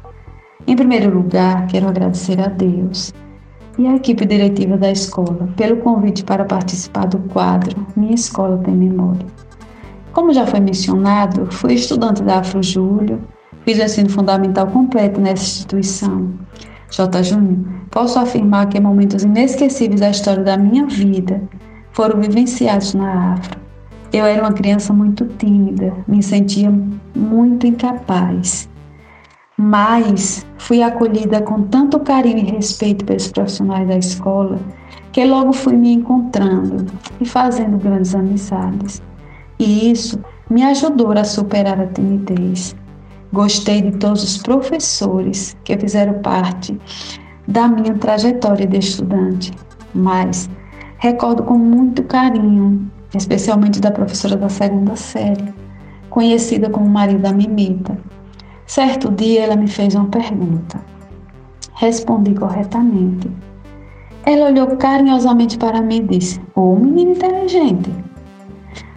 Em 0.65 0.77
primeiro 0.77 1.13
lugar, 1.13 1.67
quero 1.67 1.89
agradecer 1.89 2.41
a 2.41 2.47
Deus 2.47 3.13
e 3.77 3.87
à 3.87 3.97
equipe 3.97 4.25
diretiva 4.25 4.77
da 4.77 4.93
escola 4.93 5.49
pelo 5.57 5.79
convite 5.79 6.23
para 6.23 6.45
participar 6.45 7.07
do 7.07 7.19
quadro 7.31 7.85
Minha 7.97 8.15
Escola 8.15 8.59
Tem 8.59 8.75
Memória. 8.75 9.27
Como 10.13 10.33
já 10.33 10.47
foi 10.47 10.61
mencionado, 10.61 11.47
fui 11.51 11.75
estudante 11.75 12.23
da 12.23 12.39
Afro 12.41 12.63
Júlio, 12.63 13.21
fiz 13.65 13.79
o 13.79 13.83
ensino 13.83 14.11
fundamental 14.11 14.67
completo 14.69 15.21
nessa 15.21 15.43
instituição. 15.43 16.33
J. 16.91 17.23
Júnior, 17.23 17.59
posso 17.91 18.19
afirmar 18.19 18.69
que 18.69 18.81
momentos 18.81 19.23
inesquecíveis 19.23 20.01
da 20.01 20.11
história 20.11 20.43
da 20.43 20.57
minha 20.57 20.87
vida 20.87 21.41
foram 21.93 22.21
vivenciados 22.21 22.95
na 22.95 23.35
Afro. 23.35 23.61
Eu 24.13 24.25
era 24.25 24.43
uma 24.43 24.53
criança 24.53 24.93
muito 24.93 25.25
tímida, 25.39 25.95
me 26.09 26.21
sentia 26.21 26.73
muito 27.15 27.67
incapaz, 27.67 28.69
mas 29.57 30.45
fui 30.59 30.83
acolhida 30.83 31.41
com 31.43 31.63
tanto 31.63 32.01
carinho 32.01 32.39
e 32.39 32.51
respeito 32.51 33.05
pelos 33.05 33.29
profissionais 33.29 33.87
da 33.87 33.99
escola 33.99 34.59
que 35.13 35.25
logo 35.25 35.53
fui 35.53 35.77
me 35.77 35.93
encontrando 35.93 36.87
e 37.21 37.25
fazendo 37.25 37.79
grandes 37.79 38.15
amizades. 38.15 39.03
E 39.59 39.91
isso 39.91 40.19
me 40.49 40.63
ajudou 40.63 41.13
a 41.13 41.25
superar 41.25 41.81
a 41.81 41.87
timidez. 41.87 42.75
Gostei 43.33 43.83
de 43.83 43.93
todos 43.99 44.23
os 44.23 44.39
professores 44.39 45.57
que 45.65 45.79
fizeram 45.79 46.21
parte 46.21 46.79
da 47.47 47.69
minha 47.69 47.95
trajetória 47.95 48.67
de 48.67 48.79
estudante, 48.79 49.53
mas 49.95 50.49
Recordo 51.03 51.43
com 51.45 51.57
muito 51.57 52.03
carinho, 52.03 52.91
especialmente 53.15 53.81
da 53.81 53.91
professora 53.91 54.37
da 54.37 54.51
segunda 54.51 54.95
série, 54.97 55.51
conhecida 56.11 56.69
como 56.69 56.87
Maria 56.91 57.19
da 57.19 57.33
Mimita. 57.33 57.97
Certo 58.67 59.11
dia 59.11 59.45
ela 59.45 59.57
me 59.57 59.67
fez 59.67 59.95
uma 59.95 60.09
pergunta. 60.09 60.79
Respondi 61.73 62.35
corretamente. 62.35 63.31
Ela 64.27 64.51
olhou 64.51 64.77
carinhosamente 64.77 65.57
para 65.57 65.81
mim 65.81 66.01
e 66.01 66.19
disse: 66.19 66.39
Ô 66.55 66.75
oh, 66.75 66.77
menino 66.77 67.13
inteligente. 67.13 67.91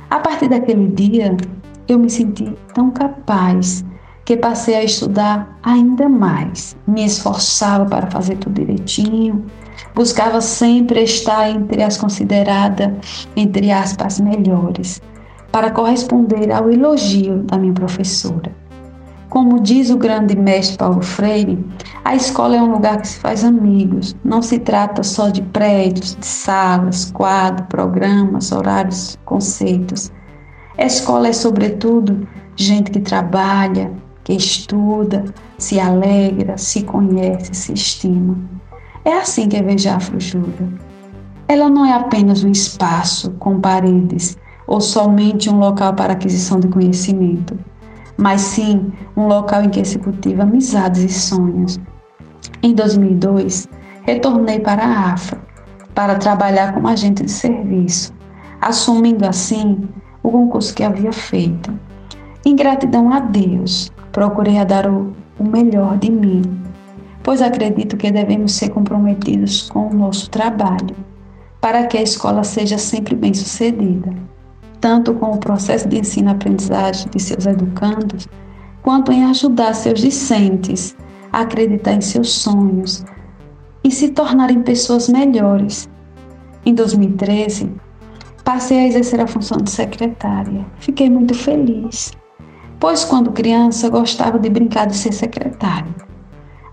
A 0.09 0.19
partir 0.19 0.49
daquele 0.49 0.89
dia, 0.89 1.37
eu 1.87 1.99
me 1.99 2.09
senti 2.09 2.53
tão 2.73 2.91
capaz 2.91 3.85
que 4.25 4.37
passei 4.37 4.75
a 4.75 4.83
estudar 4.83 5.57
ainda 5.63 6.07
mais. 6.07 6.75
Me 6.87 7.05
esforçava 7.05 7.85
para 7.85 8.09
fazer 8.09 8.37
tudo 8.37 8.55
direitinho, 8.55 9.45
buscava 9.93 10.41
sempre 10.41 11.03
estar 11.03 11.49
entre 11.49 11.83
as 11.83 11.97
consideradas, 11.97 12.91
entre 13.35 13.71
aspas, 13.71 14.19
melhores, 14.19 15.01
para 15.51 15.71
corresponder 15.71 16.51
ao 16.51 16.69
elogio 16.69 17.43
da 17.43 17.57
minha 17.57 17.73
professora. 17.73 18.51
Como 19.29 19.59
diz 19.59 19.89
o 19.89 19.97
grande 19.97 20.35
mestre 20.35 20.77
Paulo 20.77 21.01
Freire, 21.01 21.57
a 22.05 22.15
escola 22.15 22.55
é 22.55 22.61
um 22.61 22.71
lugar 22.71 23.01
que 23.01 23.07
se 23.07 23.17
faz 23.17 23.43
amigos. 23.43 24.15
Não 24.23 24.43
se 24.43 24.59
trata 24.59 25.01
só 25.01 25.29
de 25.29 25.41
prédios, 25.41 26.15
de 26.15 26.25
salas, 26.25 27.09
quadros, 27.11 27.65
programas, 27.67 28.51
horários, 28.51 29.17
conceitos. 29.25 30.11
A 30.77 30.85
escola 30.85 31.29
é, 31.29 31.33
sobretudo, 31.33 32.27
gente 32.55 32.91
que 32.91 32.99
trabalha, 32.99 33.91
que 34.23 34.33
estuda, 34.33 35.25
se 35.57 35.79
alegra, 35.79 36.57
se 36.57 36.83
conhece, 36.83 37.53
se 37.53 37.73
estima. 37.73 38.37
É 39.05 39.17
assim 39.17 39.49
que 39.49 39.57
a 39.57 39.95
Afrojúlia. 39.95 40.69
Ela 41.47 41.69
não 41.69 41.85
é 41.85 41.93
apenas 41.93 42.43
um 42.43 42.51
espaço 42.51 43.31
com 43.31 43.59
paredes 43.59 44.37
ou 44.65 44.79
somente 44.79 45.49
um 45.49 45.59
local 45.59 45.93
para 45.93 46.13
aquisição 46.13 46.59
de 46.59 46.69
conhecimento, 46.69 47.57
mas 48.17 48.41
sim 48.41 48.93
um 49.15 49.27
local 49.27 49.63
em 49.63 49.69
que 49.69 49.83
se 49.83 49.99
cultiva 49.99 50.43
amizades 50.43 51.03
e 51.03 51.09
sonhos. 51.09 51.79
Em 52.61 52.73
2002, 52.73 53.67
retornei 54.03 54.59
para 54.59 54.83
a 54.83 55.11
Afro 55.11 55.39
para 55.93 56.15
trabalhar 56.15 56.73
como 56.73 56.87
agente 56.87 57.23
de 57.23 57.31
serviço, 57.31 58.13
assumindo 58.61 59.25
assim 59.25 59.87
o 60.23 60.31
concurso 60.31 60.73
que 60.73 60.83
havia 60.83 61.11
feito. 61.11 61.77
Em 62.45 62.55
gratidão 62.55 63.11
a 63.11 63.19
Deus, 63.19 63.91
procurei 64.13 64.63
dar 64.63 64.89
o, 64.89 65.13
o 65.37 65.43
melhor 65.43 65.97
de 65.97 66.09
mim 66.09 66.63
pois 67.23 67.41
acredito 67.41 67.95
que 67.95 68.11
devemos 68.11 68.53
ser 68.53 68.69
comprometidos 68.69 69.69
com 69.69 69.87
o 69.87 69.93
nosso 69.93 70.29
trabalho, 70.29 70.95
para 71.61 71.87
que 71.87 71.97
a 71.97 72.03
escola 72.03 72.43
seja 72.43 72.77
sempre 72.77 73.15
bem 73.15 73.33
sucedida, 73.33 74.13
tanto 74.81 75.13
com 75.13 75.31
o 75.31 75.37
processo 75.37 75.87
de 75.87 75.97
ensino-aprendizagem 75.97 77.09
de 77.09 77.19
seus 77.21 77.45
educandos, 77.45 78.27
quanto 78.81 79.13
em 79.13 79.23
ajudar 79.23 79.73
seus 79.73 80.01
discentes 80.01 80.95
a 81.31 81.41
acreditar 81.41 81.93
em 81.93 82.01
seus 82.01 82.33
sonhos 82.33 83.05
e 83.81 83.89
se 83.89 84.09
tornarem 84.09 84.61
pessoas 84.61 85.07
melhores. 85.07 85.89
Em 86.65 86.73
2013, 86.73 87.71
passei 88.43 88.79
a 88.79 88.87
exercer 88.87 89.21
a 89.21 89.27
função 89.27 89.57
de 89.57 89.71
secretária. 89.71 90.65
Fiquei 90.79 91.09
muito 91.09 91.33
feliz, 91.33 92.11
pois 92.83 93.05
quando 93.05 93.31
criança 93.31 93.89
gostava 93.89 94.37
de 94.37 94.49
brincar 94.49 94.87
de 94.87 94.97
ser 94.97 95.13
secretária. 95.13 95.89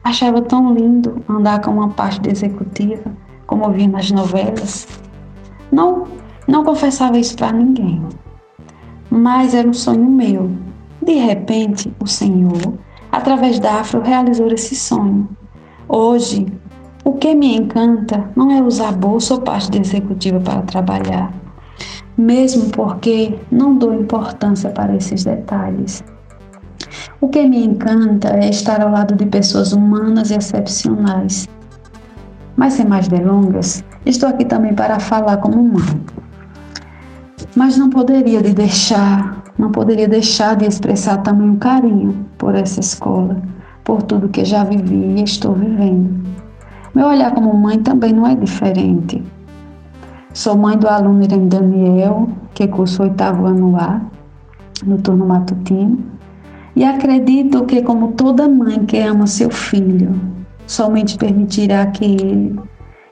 Achava 0.02 0.42
tão 0.42 0.74
lindo 0.74 1.22
andar 1.28 1.60
com 1.60 1.70
uma 1.70 1.90
parte 1.90 2.20
de 2.22 2.30
executiva, 2.30 3.12
como 3.46 3.70
via 3.70 3.86
nas 3.86 4.10
novelas. 4.10 4.88
Não, 5.70 6.08
não 6.48 6.64
confessava 6.64 7.16
isso 7.16 7.36
para 7.36 7.52
ninguém, 7.52 8.02
mas 9.08 9.54
era 9.54 9.68
um 9.68 9.72
sonho 9.72 10.10
meu. 10.10 10.50
De 11.00 11.12
repente, 11.14 11.94
o 12.00 12.08
Senhor, 12.08 12.74
através 13.12 13.60
da 13.60 13.74
Afro, 13.74 14.02
realizou 14.02 14.48
esse 14.48 14.74
sonho. 14.74 15.28
Hoje, 15.88 16.44
o 17.04 17.12
que 17.12 17.36
me 17.36 17.56
encanta 17.56 18.28
não 18.34 18.50
é 18.50 18.60
usar 18.60 18.90
bolsa 18.90 19.34
ou 19.34 19.42
parte 19.42 19.70
de 19.70 19.78
executiva 19.78 20.40
para 20.40 20.62
trabalhar, 20.62 21.32
mesmo 22.20 22.70
porque 22.70 23.38
não 23.50 23.76
dou 23.76 23.94
importância 23.94 24.70
para 24.70 24.94
esses 24.94 25.24
detalhes. 25.24 26.04
O 27.20 27.28
que 27.28 27.46
me 27.48 27.64
encanta 27.64 28.28
é 28.28 28.50
estar 28.50 28.80
ao 28.80 28.90
lado 28.90 29.14
de 29.14 29.26
pessoas 29.26 29.72
humanas 29.72 30.30
e 30.30 30.34
excepcionais. 30.34 31.48
Mas 32.56 32.74
sem 32.74 32.86
mais 32.86 33.08
delongas, 33.08 33.84
estou 34.04 34.28
aqui 34.28 34.44
também 34.44 34.74
para 34.74 35.00
falar 35.00 35.38
como 35.38 35.62
mãe. 35.62 36.00
Mas 37.56 37.76
não 37.76 37.90
poderia 37.90 38.42
de 38.42 38.52
deixar, 38.52 39.42
não 39.58 39.70
poderia 39.70 40.08
deixar 40.08 40.56
de 40.56 40.66
expressar 40.66 41.18
também 41.18 41.48
um 41.48 41.56
carinho 41.56 42.26
por 42.38 42.54
essa 42.54 42.80
escola, 42.80 43.36
por 43.82 44.02
tudo 44.02 44.28
que 44.28 44.44
já 44.44 44.64
vivi 44.64 45.14
e 45.16 45.22
estou 45.22 45.54
vivendo. 45.54 46.20
Meu 46.94 47.06
olhar 47.06 47.32
como 47.32 47.56
mãe 47.56 47.78
também 47.78 48.12
não 48.12 48.26
é 48.26 48.34
diferente. 48.34 49.22
Sou 50.32 50.56
mãe 50.56 50.78
do 50.78 50.88
aluno 50.88 51.24
Irene 51.24 51.48
Daniel, 51.48 52.28
que 52.54 52.68
cursa 52.68 53.02
o 53.02 53.06
oitavo 53.06 53.46
ano 53.46 53.76
A, 53.76 54.00
no 54.86 54.96
turno 55.02 55.26
matutino, 55.26 55.98
e 56.76 56.84
acredito 56.84 57.64
que, 57.64 57.82
como 57.82 58.12
toda 58.12 58.48
mãe 58.48 58.84
que 58.86 58.98
ama 58.98 59.26
seu 59.26 59.50
filho, 59.50 60.14
somente 60.68 61.18
permitirá 61.18 61.86
que 61.86 62.04
ele 62.04 62.60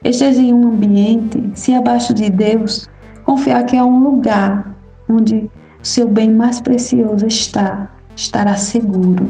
esteja 0.01 0.41
em 0.41 0.53
um 0.53 0.69
ambiente, 0.69 1.51
se 1.55 1.73
abaixo 1.73 2.13
de 2.13 2.29
Deus, 2.29 2.89
confiar 3.25 3.65
que 3.65 3.75
é 3.75 3.83
um 3.83 4.01
lugar 4.01 4.73
onde 5.09 5.51
seu 5.83 6.07
bem 6.07 6.31
mais 6.33 6.61
precioso 6.61 7.25
está, 7.27 7.89
estará 8.15 8.55
seguro 8.55 9.27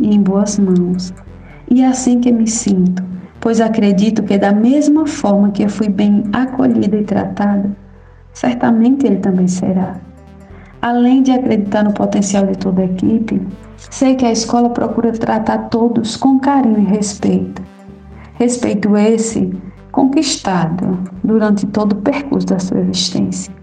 e 0.00 0.14
em 0.14 0.22
boas 0.22 0.58
mãos. 0.58 1.12
E 1.70 1.82
é 1.82 1.86
assim 1.86 2.18
que 2.18 2.32
me 2.32 2.46
sinto, 2.46 3.04
pois 3.46 3.60
acredito 3.60 4.24
que, 4.24 4.36
da 4.36 4.50
mesma 4.50 5.06
forma 5.06 5.52
que 5.52 5.62
eu 5.62 5.68
fui 5.68 5.88
bem 5.88 6.24
acolhida 6.32 6.96
e 6.96 7.04
tratada, 7.04 7.70
certamente 8.32 9.06
ele 9.06 9.18
também 9.18 9.46
será. 9.46 9.94
Além 10.82 11.22
de 11.22 11.30
acreditar 11.30 11.84
no 11.84 11.92
potencial 11.92 12.44
de 12.44 12.58
toda 12.58 12.82
a 12.82 12.86
equipe, 12.86 13.40
Sei 13.78 14.16
que 14.16 14.24
a 14.24 14.32
escola 14.32 14.70
procura 14.70 15.12
tratar 15.12 15.68
todos 15.68 16.16
com 16.16 16.40
carinho 16.40 16.80
e 16.80 16.84
respeito. 16.86 17.62
Respeito 18.34 18.96
esse 18.96 19.54
conquistado 19.92 20.98
durante 21.22 21.66
todo 21.66 21.92
o 21.92 22.02
percurso 22.02 22.48
da 22.48 22.58
sua 22.58 22.80
existência. 22.80 23.54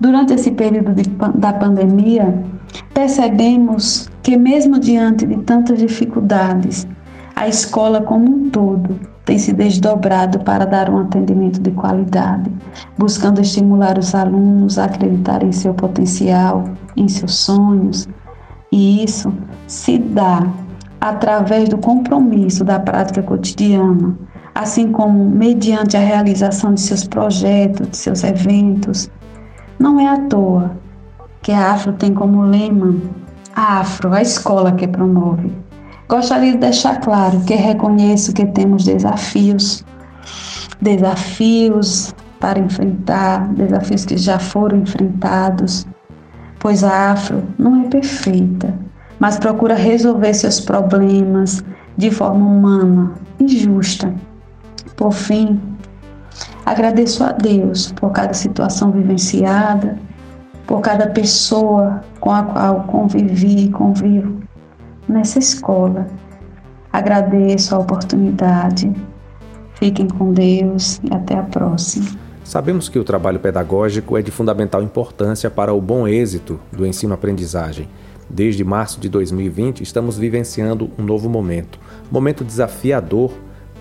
Durante 0.00 0.32
esse 0.32 0.50
período 0.50 0.92
de, 0.94 1.08
da 1.36 1.52
pandemia, 1.52 2.42
percebemos 2.92 4.10
que, 4.22 4.36
mesmo 4.36 4.80
diante 4.80 5.24
de 5.24 5.36
tantas 5.44 5.78
dificuldades, 5.78 6.86
a 7.38 7.46
escola 7.46 8.02
como 8.02 8.28
um 8.28 8.50
todo 8.50 8.98
tem 9.24 9.38
se 9.38 9.52
desdobrado 9.52 10.40
para 10.40 10.64
dar 10.64 10.90
um 10.90 10.98
atendimento 10.98 11.60
de 11.60 11.70
qualidade, 11.70 12.50
buscando 12.98 13.40
estimular 13.40 13.96
os 13.96 14.12
alunos 14.12 14.76
a 14.76 14.86
acreditar 14.86 15.44
em 15.44 15.52
seu 15.52 15.72
potencial, 15.72 16.64
em 16.96 17.06
seus 17.06 17.36
sonhos, 17.36 18.08
e 18.72 19.04
isso 19.04 19.32
se 19.68 19.98
dá 19.98 20.48
através 21.00 21.68
do 21.68 21.78
compromisso 21.78 22.64
da 22.64 22.80
prática 22.80 23.22
cotidiana, 23.22 24.18
assim 24.52 24.90
como 24.90 25.24
mediante 25.30 25.96
a 25.96 26.00
realização 26.00 26.74
de 26.74 26.80
seus 26.80 27.06
projetos, 27.06 27.88
de 27.88 27.96
seus 27.96 28.24
eventos. 28.24 29.08
Não 29.78 30.00
é 30.00 30.08
à 30.08 30.18
toa 30.22 30.72
que 31.40 31.52
a 31.52 31.70
Afro 31.70 31.92
tem 31.92 32.12
como 32.12 32.42
lema 32.42 32.96
a 33.54 33.78
Afro, 33.78 34.12
a 34.12 34.20
escola 34.20 34.72
que 34.72 34.88
promove. 34.88 35.67
Gostaria 36.08 36.52
de 36.52 36.58
deixar 36.58 37.00
claro 37.00 37.38
que 37.40 37.54
reconheço 37.54 38.32
que 38.32 38.46
temos 38.46 38.82
desafios, 38.82 39.84
desafios 40.80 42.14
para 42.40 42.58
enfrentar, 42.58 43.46
desafios 43.52 44.06
que 44.06 44.16
já 44.16 44.38
foram 44.38 44.78
enfrentados, 44.78 45.86
pois 46.60 46.82
a 46.82 47.12
Afro 47.12 47.42
não 47.58 47.82
é 47.82 47.88
perfeita, 47.88 48.74
mas 49.18 49.38
procura 49.38 49.74
resolver 49.74 50.32
seus 50.32 50.58
problemas 50.58 51.62
de 51.98 52.10
forma 52.10 52.46
humana 52.46 53.12
e 53.38 53.46
justa. 53.46 54.10
Por 54.96 55.12
fim, 55.12 55.60
agradeço 56.64 57.22
a 57.22 57.32
Deus 57.32 57.92
por 57.92 58.12
cada 58.12 58.32
situação 58.32 58.90
vivenciada, 58.92 59.98
por 60.66 60.80
cada 60.80 61.08
pessoa 61.08 62.02
com 62.18 62.30
a 62.30 62.44
qual 62.44 62.84
convivi 62.84 63.66
e 63.66 63.68
convivo 63.68 64.48
nessa 65.08 65.38
escola. 65.38 66.06
Agradeço 66.92 67.74
a 67.74 67.78
oportunidade. 67.78 68.92
Fiquem 69.74 70.08
com 70.08 70.32
Deus 70.32 71.00
e 71.04 71.14
até 71.14 71.34
a 71.34 71.42
próxima. 71.42 72.06
Sabemos 72.44 72.88
que 72.88 72.98
o 72.98 73.04
trabalho 73.04 73.38
pedagógico 73.38 74.16
é 74.16 74.22
de 74.22 74.30
fundamental 74.30 74.82
importância 74.82 75.50
para 75.50 75.72
o 75.72 75.80
bom 75.80 76.08
êxito 76.08 76.58
do 76.72 76.86
ensino-aprendizagem. 76.86 77.88
Desde 78.28 78.64
março 78.64 79.00
de 79.00 79.08
2020, 79.08 79.82
estamos 79.82 80.18
vivenciando 80.18 80.90
um 80.98 81.02
novo 81.02 81.28
momento, 81.28 81.78
momento 82.10 82.44
desafiador 82.44 83.32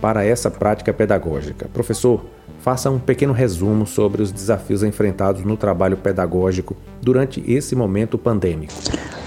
para 0.02 0.24
essa 0.24 0.52
prática 0.52 0.94
pedagógica. 0.94 1.68
Professor, 1.74 2.26
faça 2.62 2.90
um 2.90 3.00
pequeno 3.00 3.34
resumo 3.34 3.86
sobre 3.86 4.22
os 4.22 4.32
desafios 4.32 4.84
enfrentados 4.84 5.44
no 5.44 5.56
trabalho 5.56 5.98
pedagógico 5.98 6.76
durante 7.02 7.44
esse 7.48 7.76
momento 7.76 8.18
pandêmico. 8.18 8.74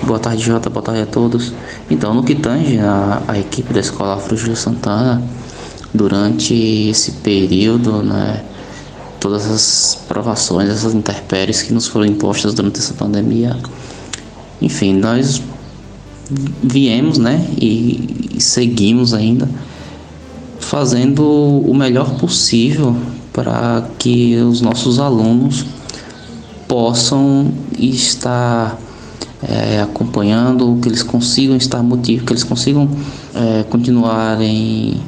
Boa 0.02 0.18
tarde, 0.18 0.42
Jota. 0.42 0.70
Boa 0.70 0.82
tarde 0.82 1.02
a 1.02 1.06
todos. 1.06 1.52
Então, 1.90 2.14
no 2.14 2.22
que 2.22 2.34
tange 2.34 2.78
a, 2.78 3.22
a 3.28 3.38
equipe 3.38 3.72
da 3.72 3.80
Escola 3.80 4.14
Afro 4.14 4.36
Santana, 4.56 5.22
durante 5.92 6.54
esse 6.88 7.12
período, 7.12 8.02
né, 8.02 8.44
todas 9.18 9.46
as 9.50 9.94
provações, 10.08 10.68
essas 10.70 10.94
intempéries 10.94 11.62
que 11.62 11.72
nos 11.72 11.86
foram 11.86 12.06
impostas 12.06 12.54
durante 12.54 12.78
essa 12.78 12.94
pandemia. 12.94 13.56
Enfim, 14.60 14.94
nós 14.94 15.42
viemos, 16.62 17.18
né, 17.18 17.46
e 17.60 18.36
seguimos 18.38 19.12
ainda 19.12 19.48
fazendo 20.70 21.24
o 21.24 21.74
melhor 21.74 22.14
possível 22.14 22.94
para 23.32 23.84
que 23.98 24.36
os 24.36 24.60
nossos 24.60 25.00
alunos 25.00 25.66
possam 26.68 27.50
estar 27.76 28.78
é, 29.42 29.80
acompanhando, 29.80 30.78
que 30.80 30.88
eles 30.88 31.02
consigam 31.02 31.56
estar 31.56 31.82
motivados, 31.82 32.24
que 32.24 32.32
eles 32.32 32.44
consigam 32.44 32.88
é, 33.34 33.64
continuarem 33.64 35.02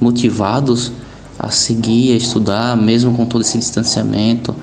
motivados 0.00 0.92
a 1.36 1.50
seguir, 1.50 2.12
a 2.12 2.16
estudar, 2.16 2.76
mesmo 2.76 3.12
com 3.12 3.26
todo 3.26 3.40
esse 3.40 3.58
distanciamento, 3.58 4.54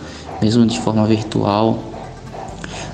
mesmo 0.42 0.66
de 0.66 0.80
forma 0.80 1.06
virtual. 1.06 1.84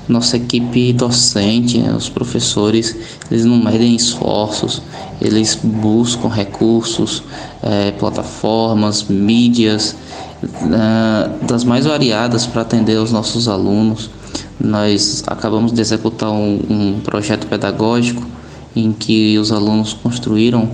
Nossa 0.08 0.36
equipe 0.36 0.92
docente, 0.92 1.78
né, 1.78 1.94
os 1.94 2.08
professores, 2.08 2.96
eles 3.30 3.44
não 3.44 3.56
medem 3.56 3.94
esforços, 3.94 4.82
eles 5.20 5.58
buscam 5.62 6.28
recursos, 6.28 7.22
é, 7.62 7.92
plataformas, 7.92 9.04
mídias, 9.04 9.94
é, 10.42 11.46
das 11.46 11.62
mais 11.62 11.86
variadas 11.86 12.46
para 12.46 12.62
atender 12.62 12.98
os 12.98 13.12
nossos 13.12 13.46
alunos. 13.46 14.10
Nós 14.58 15.22
acabamos 15.26 15.72
de 15.72 15.80
executar 15.80 16.30
um, 16.30 16.60
um 16.68 17.00
projeto 17.00 17.46
pedagógico 17.46 18.26
em 18.74 18.92
que 18.92 19.38
os 19.38 19.52
alunos 19.52 19.92
construíram 19.92 20.68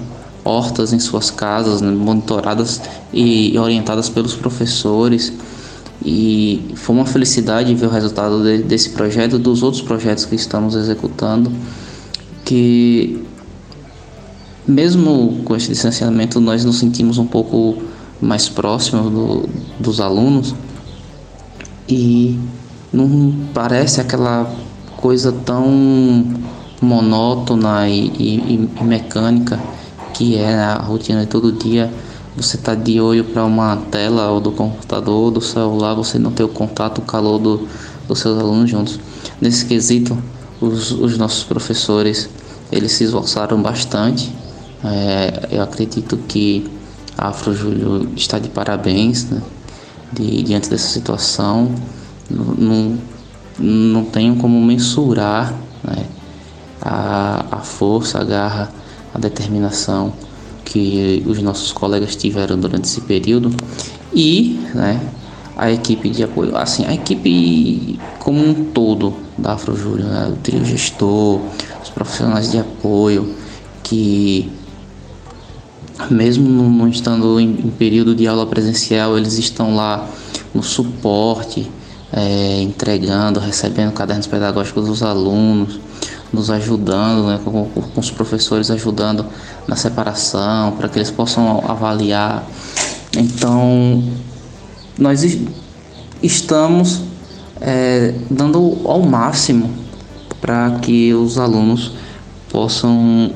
hortas 0.44 0.92
em 0.92 0.98
suas 0.98 1.30
casas, 1.30 1.82
né, 1.82 1.90
monitoradas 1.90 2.80
e 3.12 3.56
orientadas 3.58 4.08
pelos 4.08 4.34
professores. 4.34 5.32
E 6.04 6.72
foi 6.76 6.94
uma 6.94 7.06
felicidade 7.06 7.74
ver 7.74 7.86
o 7.86 7.90
resultado 7.90 8.42
de, 8.42 8.62
desse 8.62 8.90
projeto 8.90 9.38
dos 9.38 9.62
outros 9.62 9.82
projetos 9.82 10.24
que 10.24 10.36
estamos 10.36 10.74
executando, 10.74 11.50
que 12.44 13.20
mesmo 14.66 15.40
com 15.44 15.56
esse 15.56 15.68
distanciamento, 15.68 16.40
nós 16.40 16.64
nos 16.64 16.78
sentimos 16.78 17.18
um 17.18 17.26
pouco 17.26 17.82
mais 18.20 18.48
próximos 18.48 19.10
do, 19.10 19.48
dos 19.80 20.00
alunos 20.00 20.54
e 21.88 22.38
não 22.92 23.32
parece 23.54 24.00
aquela 24.00 24.52
coisa 24.98 25.32
tão 25.32 26.34
monótona 26.82 27.88
e, 27.88 28.08
e, 28.18 28.68
e 28.78 28.84
mecânica 28.84 29.58
que 30.12 30.36
é 30.36 30.54
a 30.54 30.74
rotina 30.74 31.20
de 31.20 31.26
todo 31.26 31.52
dia. 31.52 31.90
Você 32.38 32.54
está 32.54 32.72
de 32.72 33.00
olho 33.00 33.24
para 33.24 33.44
uma 33.44 33.74
tela 33.90 34.30
ou 34.30 34.40
do 34.40 34.52
computador 34.52 35.24
ou 35.24 35.30
do 35.32 35.40
celular, 35.40 35.94
você 35.94 36.20
não 36.20 36.30
tem 36.30 36.46
o 36.46 36.48
contato, 36.48 36.98
o 36.98 37.02
calor 37.02 37.36
do, 37.36 37.66
dos 38.06 38.20
seus 38.20 38.38
alunos 38.38 38.70
juntos. 38.70 39.00
Nesse 39.40 39.66
quesito, 39.66 40.16
os, 40.60 40.92
os 40.92 41.18
nossos 41.18 41.42
professores 41.42 42.30
eles 42.70 42.92
se 42.92 43.02
esforçaram 43.02 43.60
bastante. 43.60 44.32
É, 44.84 45.48
eu 45.50 45.62
acredito 45.62 46.16
que 46.28 46.70
Afro 47.16 47.52
Júlio 47.52 48.08
está 48.14 48.38
de 48.38 48.48
parabéns 48.48 49.24
né, 49.24 49.42
de, 50.12 50.40
diante 50.44 50.70
dessa 50.70 50.86
situação. 50.86 51.74
Não, 52.30 52.96
não 53.58 54.04
tenho 54.04 54.36
como 54.36 54.64
mensurar 54.64 55.52
né, 55.82 56.06
a, 56.80 57.46
a 57.50 57.58
força, 57.58 58.20
a 58.20 58.24
garra, 58.24 58.70
a 59.12 59.18
determinação 59.18 60.12
que 60.68 61.22
os 61.26 61.40
nossos 61.40 61.72
colegas 61.72 62.14
tiveram 62.14 62.58
durante 62.58 62.84
esse 62.84 63.00
período 63.00 63.50
e 64.12 64.60
né, 64.74 65.00
a 65.56 65.72
equipe 65.72 66.10
de 66.10 66.22
apoio, 66.22 66.54
assim, 66.56 66.84
a 66.84 66.92
equipe 66.92 67.98
como 68.18 68.46
um 68.46 68.64
todo 68.66 69.14
da 69.38 69.54
Afro 69.54 69.74
Júlio, 69.74 70.04
né, 70.04 70.28
o 70.30 70.36
trio 70.36 70.62
gestor, 70.64 71.40
os 71.82 71.88
profissionais 71.88 72.50
de 72.50 72.58
apoio 72.58 73.34
que 73.82 74.50
mesmo 76.10 76.46
não 76.46 76.86
estando 76.86 77.40
em, 77.40 77.48
em 77.48 77.70
período 77.70 78.14
de 78.14 78.26
aula 78.26 78.46
presencial, 78.46 79.16
eles 79.16 79.38
estão 79.38 79.74
lá 79.74 80.06
no 80.54 80.62
suporte, 80.62 81.68
é, 82.12 82.60
entregando, 82.60 83.40
recebendo 83.40 83.92
cadernos 83.92 84.26
pedagógicos 84.26 84.86
dos 84.86 85.02
alunos, 85.02 85.80
nos 86.32 86.50
ajudando, 86.50 87.26
né, 87.26 87.40
com, 87.44 87.66
com, 87.66 88.00
os 88.00 88.10
professores 88.10 88.70
ajudando 88.70 89.24
na 89.66 89.76
separação, 89.76 90.72
para 90.72 90.88
que 90.88 90.98
eles 90.98 91.10
possam 91.10 91.64
avaliar. 91.66 92.46
Então, 93.16 94.04
nós 94.98 95.24
estamos 96.22 97.00
é, 97.60 98.14
dando 98.30 98.78
ao 98.84 99.02
máximo 99.02 99.70
para 100.40 100.78
que 100.82 101.12
os 101.14 101.38
alunos 101.38 101.92
possam 102.50 103.32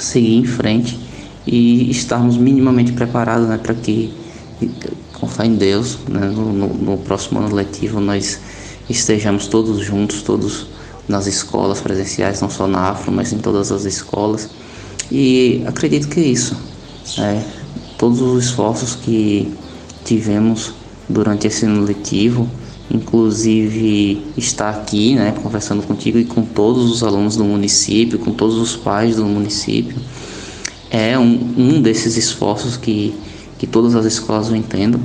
seguir 0.00 0.36
em 0.36 0.44
frente 0.44 0.98
e 1.46 1.90
estarmos 1.90 2.36
minimamente 2.36 2.92
preparados 2.92 3.48
né, 3.48 3.58
para 3.58 3.74
que, 3.74 4.12
com 5.14 5.26
fé 5.26 5.46
em 5.46 5.54
Deus, 5.54 5.98
né, 6.08 6.26
no, 6.26 6.52
no, 6.52 6.98
próximo 6.98 7.38
ano 7.38 7.54
letivo 7.54 8.00
nós 8.00 8.40
estejamos 8.90 9.46
todos 9.46 9.78
juntos, 9.78 10.22
todos 10.22 10.66
nas 11.08 11.26
escolas 11.26 11.80
presenciais, 11.80 12.40
não 12.40 12.50
só 12.50 12.66
na 12.66 12.90
Afro, 12.90 13.12
mas 13.12 13.32
em 13.32 13.38
todas 13.38 13.70
as 13.70 13.84
escolas. 13.84 14.48
E 15.10 15.62
acredito 15.66 16.08
que 16.08 16.20
é 16.20 16.24
isso. 16.24 16.56
É, 17.18 17.42
todos 17.96 18.20
os 18.20 18.44
esforços 18.44 18.94
que 18.94 19.52
tivemos 20.04 20.72
durante 21.08 21.46
esse 21.46 21.64
ano 21.64 21.84
letivo, 21.84 22.48
inclusive 22.90 24.22
estar 24.36 24.70
aqui, 24.70 25.14
né, 25.14 25.34
conversando 25.42 25.82
contigo 25.82 26.18
e 26.18 26.24
com 26.24 26.42
todos 26.42 26.90
os 26.90 27.02
alunos 27.02 27.36
do 27.36 27.44
município, 27.44 28.18
com 28.18 28.32
todos 28.32 28.56
os 28.56 28.76
pais 28.76 29.16
do 29.16 29.24
município, 29.24 29.96
é 30.90 31.18
um, 31.18 31.54
um 31.56 31.82
desses 31.82 32.16
esforços 32.16 32.76
que, 32.76 33.14
que 33.58 33.66
todas 33.66 33.94
as 33.94 34.04
escolas 34.04 34.48
vão 34.48 34.62
tendo. 34.62 35.00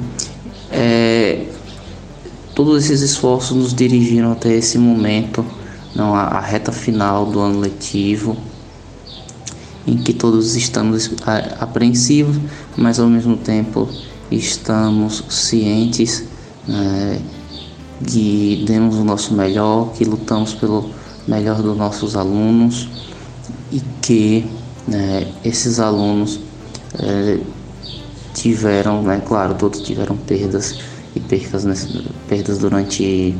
É, 0.71 1.45
todos 2.55 2.83
esses 2.83 3.01
esforços 3.01 3.55
nos 3.55 3.73
dirigiram 3.73 4.31
até 4.31 4.53
esse 4.53 4.77
momento, 4.77 5.45
não, 5.95 6.15
a, 6.15 6.23
a 6.23 6.39
reta 6.39 6.71
final 6.71 7.25
do 7.25 7.39
ano 7.39 7.59
letivo, 7.59 8.37
em 9.85 9.97
que 9.97 10.13
todos 10.13 10.55
estamos 10.55 11.11
apreensivos, 11.59 12.37
mas 12.77 12.99
ao 12.99 13.07
mesmo 13.07 13.35
tempo 13.35 13.89
estamos 14.29 15.23
cientes 15.29 16.23
né, 16.67 17.19
que 18.05 18.63
demos 18.65 18.95
o 18.97 19.03
nosso 19.03 19.33
melhor, 19.33 19.91
que 19.93 20.05
lutamos 20.05 20.53
pelo 20.53 20.89
melhor 21.27 21.61
dos 21.61 21.75
nossos 21.75 22.15
alunos 22.15 22.89
e 23.71 23.81
que 24.01 24.45
né, 24.87 25.27
esses 25.43 25.79
alunos 25.79 26.39
é, 26.99 27.39
tiveram, 28.33 29.01
né, 29.01 29.21
claro, 29.25 29.55
todos 29.55 29.81
tiveram 29.81 30.15
perdas 30.15 30.79
e 31.15 31.19
percas, 31.19 31.65
perdas 32.27 32.57
durante 32.57 33.35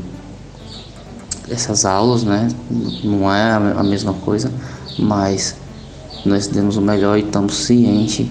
essas 1.48 1.84
aulas, 1.84 2.22
né, 2.22 2.48
não 3.02 3.32
é 3.32 3.52
a 3.52 3.82
mesma 3.82 4.14
coisa, 4.14 4.52
mas 4.98 5.56
nós 6.24 6.46
demos 6.46 6.76
o 6.76 6.80
melhor 6.80 7.18
e 7.18 7.22
estamos 7.22 7.54
cientes 7.54 8.28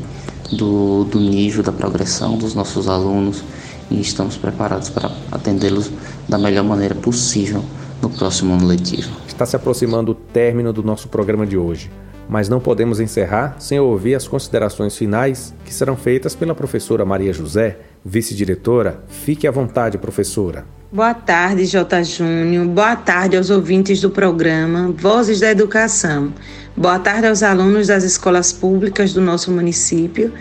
do, 0.52 1.04
do 1.06 1.20
nível 1.20 1.64
da 1.64 1.72
progressão 1.72 2.38
dos 2.38 2.54
nossos 2.54 2.88
alunos 2.88 3.44
e 3.90 4.00
estamos 4.00 4.38
preparados 4.38 4.90
para 4.90 5.12
atendê-los 5.32 5.92
da 6.28 6.38
melhor 6.38 6.64
maneira 6.64 6.96
possível 6.96 7.64
no 8.02 8.10
próximo 8.10 8.54
ano 8.54 8.66
letivo. 8.66 9.12
Está 9.28 9.46
se 9.46 9.56
aproximando 9.56 10.12
o 10.12 10.16
término 10.16 10.72
do 10.72 10.84
nosso 10.84 11.08
programa 11.08 11.46
de 11.46 11.58
hoje 11.58 11.92
mas 12.32 12.48
não 12.48 12.62
podemos 12.62 13.02
encerrar 13.02 13.58
sem 13.60 13.78
ouvir 13.78 14.16
as 14.16 14.26
considerações 14.26 14.96
finais 14.96 15.54
que 15.66 15.74
serão 15.74 15.98
feitas 15.98 16.34
pela 16.34 16.56
professora 16.56 17.04
Maria 17.04 17.34
José, 17.34 17.80
vice-diretora. 18.06 19.04
Fique 19.10 19.46
à 19.46 19.52
vontade, 19.52 19.98
professora. 19.98 20.64
Boa 20.90 21.14
tarde, 21.14 21.66
J. 21.66 22.04
Júnior. 22.06 22.66
Boa 22.68 22.96
tarde 22.96 23.36
aos 23.36 23.50
ouvintes 23.50 24.00
do 24.00 24.10
programa 24.10 24.94
Vozes 24.98 25.42
da 25.42 25.52
Educação. 25.52 26.34
Boa 26.76 26.98
tarde 27.00 27.28
aos 27.28 27.44
alunos 27.44 27.88
das 27.88 28.06
escolas 28.06 28.54
públicas 28.54 29.12
do 29.12 29.20
nosso 29.20 29.52
município, 29.52 30.32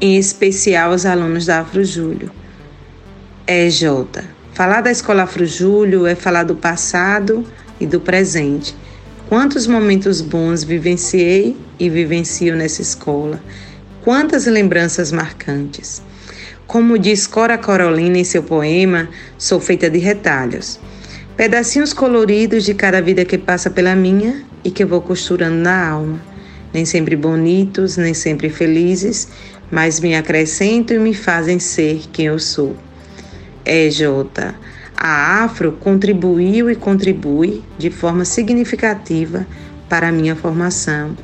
em 0.00 0.16
especial 0.16 0.92
aos 0.92 1.04
alunos 1.04 1.46
da 1.46 1.58
Afro 1.62 1.82
Júlio. 1.84 2.30
É, 3.44 3.68
J. 3.68 4.22
Falar 4.52 4.82
da 4.82 4.92
escola 4.92 5.24
Afro 5.24 5.44
Júlio 5.44 6.06
é 6.06 6.14
falar 6.14 6.44
do 6.44 6.54
passado 6.54 7.44
e 7.80 7.86
do 7.86 7.98
presente 7.98 8.72
Quantos 9.30 9.68
momentos 9.68 10.20
bons 10.20 10.64
vivenciei 10.64 11.56
e 11.78 11.88
vivencio 11.88 12.56
nessa 12.56 12.82
escola. 12.82 13.40
Quantas 14.02 14.46
lembranças 14.46 15.12
marcantes. 15.12 16.02
Como 16.66 16.98
diz 16.98 17.28
Cora 17.28 17.56
Corolina 17.56 18.18
em 18.18 18.24
seu 18.24 18.42
poema, 18.42 19.08
sou 19.38 19.60
feita 19.60 19.88
de 19.88 19.98
retalhos. 19.98 20.80
Pedacinhos 21.36 21.92
coloridos 21.92 22.64
de 22.64 22.74
cada 22.74 23.00
vida 23.00 23.24
que 23.24 23.38
passa 23.38 23.70
pela 23.70 23.94
minha 23.94 24.44
e 24.64 24.70
que 24.72 24.84
vou 24.84 25.00
costurando 25.00 25.58
na 25.58 25.90
alma. 25.90 26.20
Nem 26.74 26.84
sempre 26.84 27.14
bonitos, 27.14 27.96
nem 27.96 28.12
sempre 28.12 28.50
felizes, 28.50 29.28
mas 29.70 30.00
me 30.00 30.16
acrescentam 30.16 30.96
e 30.96 30.98
me 31.00 31.14
fazem 31.14 31.60
ser 31.60 32.02
quem 32.12 32.26
eu 32.26 32.38
sou. 32.40 32.74
É, 33.64 33.88
Jota. 33.92 34.56
A 35.02 35.44
Afro 35.44 35.72
contribuiu 35.72 36.70
e 36.70 36.76
contribui 36.76 37.62
de 37.78 37.88
forma 37.88 38.22
significativa 38.26 39.46
para 39.88 40.08
a 40.08 40.12
minha 40.12 40.36
formação. 40.36 41.16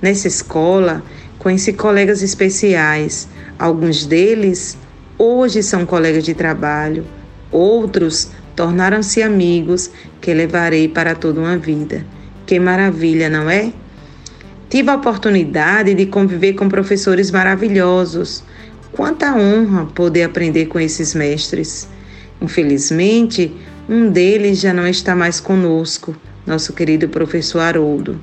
Nessa 0.00 0.28
escola, 0.28 1.02
conheci 1.36 1.72
colegas 1.72 2.22
especiais. 2.22 3.28
Alguns 3.58 4.06
deles 4.06 4.78
hoje 5.18 5.60
são 5.60 5.84
colegas 5.84 6.22
de 6.22 6.34
trabalho, 6.34 7.04
outros 7.50 8.30
tornaram-se 8.54 9.20
amigos 9.20 9.90
que 10.20 10.32
levarei 10.32 10.86
para 10.86 11.16
toda 11.16 11.40
uma 11.40 11.58
vida. 11.58 12.06
Que 12.46 12.60
maravilha, 12.60 13.28
não 13.28 13.50
é? 13.50 13.72
Tive 14.70 14.90
a 14.90 14.94
oportunidade 14.94 15.94
de 15.94 16.06
conviver 16.06 16.52
com 16.52 16.68
professores 16.68 17.32
maravilhosos. 17.32 18.44
Quanta 18.92 19.34
honra 19.34 19.86
poder 19.86 20.22
aprender 20.22 20.66
com 20.66 20.78
esses 20.78 21.12
mestres. 21.12 21.88
Infelizmente, 22.40 23.54
um 23.88 24.10
deles 24.10 24.60
já 24.60 24.72
não 24.74 24.86
está 24.86 25.14
mais 25.14 25.40
conosco, 25.40 26.14
nosso 26.46 26.72
querido 26.72 27.08
professor 27.08 27.60
Haroldo. 27.60 28.20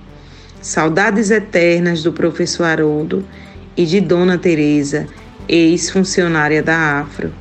Saudades 0.62 1.32
eternas 1.32 2.04
do 2.04 2.14
professor 2.14 2.66
Haroldo 2.66 3.26
e 3.76 3.86
de 3.86 4.00
Dona 4.00 4.38
Teresa, 4.38 5.08
ex-funcionária 5.48 6.62
da 6.62 7.00
Afro, 7.00 7.34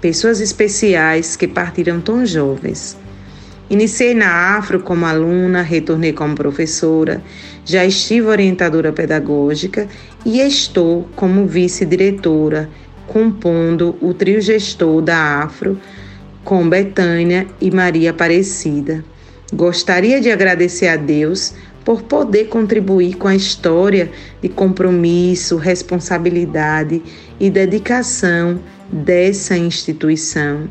pessoas 0.00 0.40
especiais 0.40 1.36
que 1.36 1.46
partiram 1.46 2.00
tão 2.00 2.24
jovens. 2.26 2.96
Iniciei 3.70 4.14
na 4.14 4.56
Afro 4.56 4.80
como 4.80 5.06
aluna, 5.06 5.62
retornei 5.62 6.12
como 6.12 6.34
professora, 6.34 7.22
já 7.64 7.84
estive 7.84 8.26
orientadora 8.26 8.92
pedagógica 8.92 9.88
e 10.24 10.40
estou 10.40 11.08
como 11.16 11.46
vice-diretora, 11.46 12.68
compondo 13.06 13.96
o 14.00 14.12
trio 14.12 14.40
gestor 14.40 15.00
da 15.00 15.42
Afro 15.42 15.78
com 16.44 16.68
Betânia 16.68 17.46
e 17.60 17.70
Maria 17.70 18.10
Aparecida. 18.10 19.04
Gostaria 19.52 20.20
de 20.20 20.30
agradecer 20.30 20.88
a 20.88 20.96
Deus 20.96 21.54
por 21.84 22.02
poder 22.02 22.48
contribuir 22.48 23.16
com 23.16 23.28
a 23.28 23.34
história 23.34 24.10
de 24.40 24.48
compromisso, 24.48 25.56
responsabilidade 25.56 27.02
e 27.38 27.50
dedicação 27.50 28.60
dessa 28.90 29.56
instituição. 29.56 30.68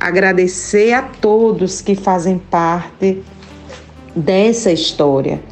Agradecer 0.00 0.92
a 0.92 1.02
todos 1.02 1.80
que 1.80 1.94
fazem 1.94 2.38
parte 2.38 3.22
dessa 4.14 4.70
história, 4.70 5.42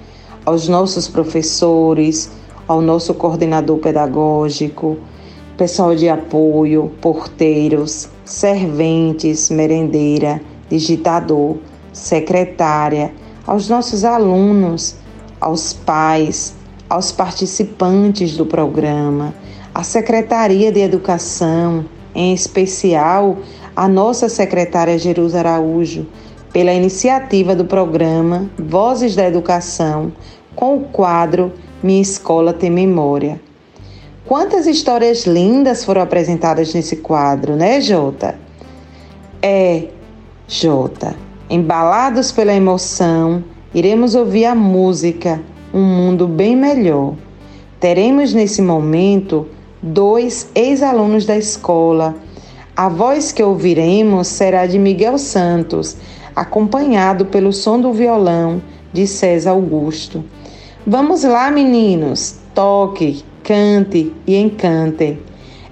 aos 0.45 0.69
nossos 0.69 1.09
professores, 1.09 2.31
ao 2.67 2.81
nosso 2.81 3.13
coordenador 3.15 3.79
pedagógico, 3.79 4.99
pessoal 5.57 5.95
de 5.95 6.09
apoio, 6.09 6.91
porteiros, 7.01 8.09
serventes, 8.33 9.51
merendeira, 9.51 10.41
digitador, 10.71 11.59
secretária, 11.93 13.13
aos 13.47 13.69
nossos 13.69 14.07
alunos, 14.07 14.97
aos 15.39 15.75
pais, 15.75 16.55
aos 16.89 17.13
participantes 17.13 18.35
do 18.35 18.47
programa, 18.47 19.35
à 19.75 19.83
Secretaria 19.83 20.73
de 20.73 20.81
Educação, 20.81 21.85
em 22.15 22.33
especial 22.33 23.37
a 23.77 23.87
nossa 23.87 24.31
secretária 24.31 24.99
Jerusa 24.99 25.41
Araújo, 25.41 26.07
pela 26.55 26.73
iniciativa 26.73 27.55
do 27.55 27.67
programa 27.67 28.51
Vozes 28.59 29.15
da 29.15 29.29
Educação, 29.29 30.11
com 30.57 30.77
o 30.77 30.85
quadro 30.85 31.53
Minha 31.83 32.01
Escola 32.01 32.55
Tem 32.55 32.71
Memória. 32.71 33.39
Quantas 34.25 34.69
histórias 34.69 35.27
lindas 35.27 35.85
foram 35.85 36.01
apresentadas 36.01 36.73
nesse 36.73 36.97
quadro, 36.97 37.57
né, 37.57 37.81
Jota? 37.81 38.37
É, 39.43 39.89
Jota, 40.47 41.17
embalados 41.51 42.31
pela 42.31 42.55
emoção, 42.55 43.43
iremos 43.75 44.15
ouvir 44.15 44.45
a 44.45 44.55
música 44.55 45.43
Um 45.75 45.83
Mundo 45.83 46.29
Bem 46.29 46.55
Melhor. 46.55 47.15
Teremos 47.81 48.33
nesse 48.33 48.63
momento 48.63 49.49
dois 49.83 50.49
ex-alunos 50.55 51.27
da 51.27 51.37
escola. 51.37 52.15
A 52.77 52.89
voz 52.89 53.33
que 53.33 53.43
ouviremos 53.43 54.29
será 54.29 54.67
de 54.67 54.79
Miguel 54.79 55.19
Santos, 55.19 55.97
acompanhado 56.35 57.27
pelo 57.27 57.53
som 57.53 57.81
do 57.81 57.93
violão 57.93 58.63
de 58.93 59.05
César 59.05 59.51
Augusto. 59.51 60.25
Vamos 60.87 61.25
lá, 61.25 61.51
meninos! 61.51 62.37
Toque, 62.55 63.25
cante 63.43 64.13
e 64.27 64.37
encante. 64.37 65.19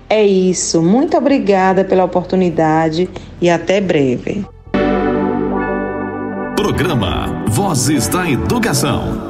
É 0.09 0.25
isso. 0.25 0.83
Muito 0.83 1.17
obrigada 1.17 1.85
pela 1.85 2.05
oportunidade 2.05 3.09
e 3.41 3.49
até 3.49 3.81
breve. 3.81 4.45
Programa 6.57 7.45
Vozes 7.49 8.09
da 8.09 8.29
Educação. 8.29 9.30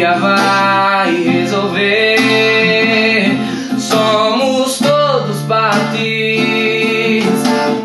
dia 0.00 0.14
vai 0.14 1.14
resolver. 1.24 2.16
Somos 3.78 4.78
todos 4.78 5.42
partes 5.42 6.00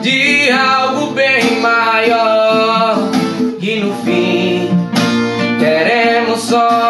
de 0.01 0.49
algo 0.49 1.07
bem 1.07 1.59
maior 1.59 2.97
e 3.59 3.75
no 3.81 3.93
fim 4.05 4.69
queremos 5.59 6.39
só. 6.39 6.85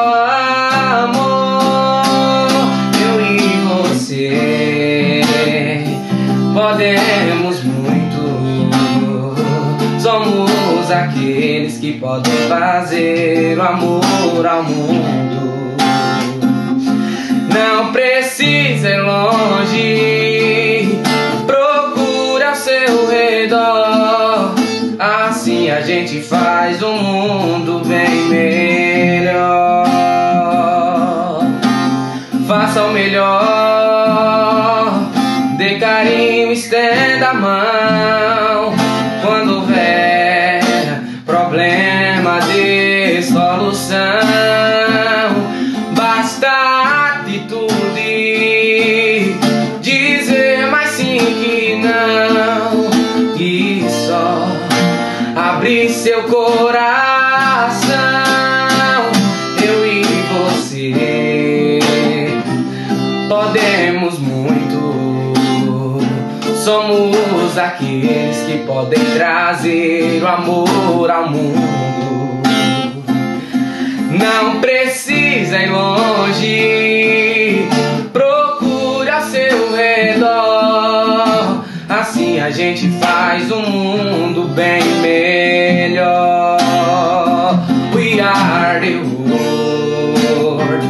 podemos 6.76 7.64
que 11.86 12.00
podem 12.00 12.34
fazer 12.50 13.56
o 13.56 13.62
amor 13.62 14.48
ao 14.48 14.64
mundo. 14.64 15.76
Não 17.54 17.92
precisa 17.92 18.90
ir 18.90 19.02
longe, 19.04 21.00
procure 21.46 22.44
ao 22.44 22.56
seu 22.56 23.08
redor. 23.08 24.56
Assim 24.98 25.70
a 25.70 25.82
gente 25.82 26.22
faz 26.22 26.65
podem 68.76 69.00
trazer 69.16 70.22
o 70.22 70.28
amor 70.28 71.10
ao 71.10 71.30
mundo. 71.30 72.44
Não 74.12 74.60
precisa 74.60 75.60
ir 75.60 75.72
longe, 75.72 77.70
procure 78.12 79.10
a 79.10 79.22
seu 79.22 79.74
redor. 79.74 81.64
Assim 81.88 82.42
a 82.42 82.50
gente 82.50 82.90
faz 83.00 83.50
um 83.50 83.62
mundo 83.62 84.50
bem 84.50 84.84
melhor. 85.02 86.58
We 87.94 88.20
are 88.20 88.82
the 88.82 88.98
world, 88.98 90.84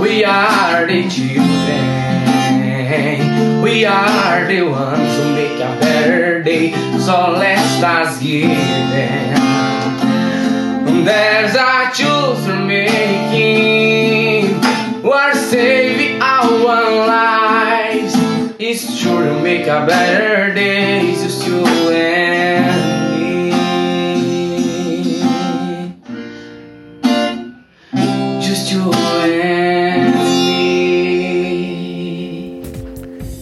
we 0.00 0.24
are 0.24 0.84
the 0.84 1.08
children. 1.08 2.00
We 3.62 3.84
are 3.84 4.46
the 4.46 4.62
ones 4.62 5.16
who 5.16 5.34
make 5.34 5.60
a 5.62 5.76
better 5.80 6.29
so 6.68 7.32
let's 7.38 7.80
give 8.20 8.48
them. 8.48 9.30
There's 11.04 11.54
a 11.54 11.90
choice 11.94 12.46
we're 12.46 12.64
making, 12.66 14.60
we're 15.02 15.34
saving 15.34 16.20
our 16.20 17.06
lives. 17.06 18.14
It's 18.58 18.94
sure 18.94 19.24
to 19.24 19.40
make 19.40 19.66
a 19.66 19.86
better 19.86 20.52
day, 20.52 21.14
just 21.14 21.46
you 21.46 21.69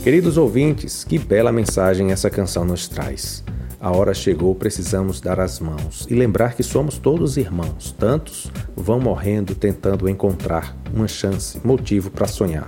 Queridos 0.09 0.39
ouvintes, 0.39 1.05
que 1.05 1.19
bela 1.19 1.53
mensagem 1.53 2.13
essa 2.13 2.31
canção 2.31 2.65
nos 2.65 2.89
traz. 2.89 3.45
A 3.79 3.95
hora 3.95 4.15
chegou, 4.15 4.55
precisamos 4.55 5.21
dar 5.21 5.39
as 5.39 5.61
mãos 5.61 6.07
e 6.09 6.15
lembrar 6.15 6.55
que 6.55 6.63
somos 6.63 6.97
todos 6.97 7.37
irmãos. 7.37 7.93
Tantos 7.93 8.51
vão 8.75 8.99
morrendo 8.99 9.55
tentando 9.55 10.09
encontrar 10.09 10.75
uma 10.95 11.07
chance, 11.07 11.61
motivo 11.63 12.11
para 12.11 12.27
sonhar. 12.27 12.67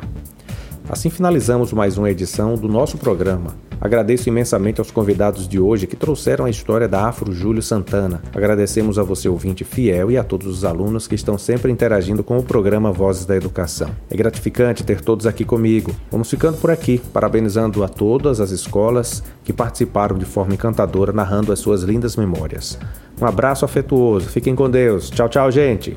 Assim 0.90 1.08
finalizamos 1.08 1.72
mais 1.72 1.96
uma 1.96 2.10
edição 2.10 2.56
do 2.56 2.68
nosso 2.68 2.98
programa 2.98 3.54
Agradeço 3.80 4.28
imensamente 4.28 4.78
aos 4.78 4.90
convidados 4.90 5.48
de 5.48 5.58
hoje 5.58 5.86
que 5.86 5.96
trouxeram 5.96 6.44
a 6.44 6.50
história 6.50 6.86
da 6.86 7.08
Afro 7.08 7.32
Júlio 7.32 7.62
Santana. 7.62 8.20
Agradecemos 8.34 8.98
a 8.98 9.02
você, 9.02 9.26
ouvinte 9.26 9.64
fiel, 9.64 10.10
e 10.10 10.18
a 10.18 10.22
todos 10.22 10.46
os 10.46 10.66
alunos 10.66 11.08
que 11.08 11.14
estão 11.14 11.38
sempre 11.38 11.72
interagindo 11.72 12.22
com 12.22 12.36
o 12.36 12.42
programa 12.42 12.92
Vozes 12.92 13.24
da 13.24 13.34
Educação. 13.34 13.90
É 14.10 14.16
gratificante 14.16 14.84
ter 14.84 15.00
todos 15.00 15.26
aqui 15.26 15.46
comigo. 15.46 15.96
Vamos 16.10 16.28
ficando 16.28 16.58
por 16.58 16.70
aqui, 16.70 17.00
parabenizando 17.12 17.82
a 17.82 17.88
todas 17.88 18.38
as 18.38 18.50
escolas 18.50 19.22
que 19.42 19.52
participaram 19.52 20.18
de 20.18 20.26
forma 20.26 20.52
encantadora, 20.52 21.10
narrando 21.10 21.50
as 21.50 21.58
suas 21.58 21.82
lindas 21.82 22.16
memórias. 22.16 22.78
Um 23.18 23.24
abraço 23.24 23.64
afetuoso, 23.64 24.28
fiquem 24.28 24.54
com 24.54 24.68
Deus. 24.68 25.08
Tchau, 25.08 25.28
tchau, 25.28 25.50
gente. 25.50 25.96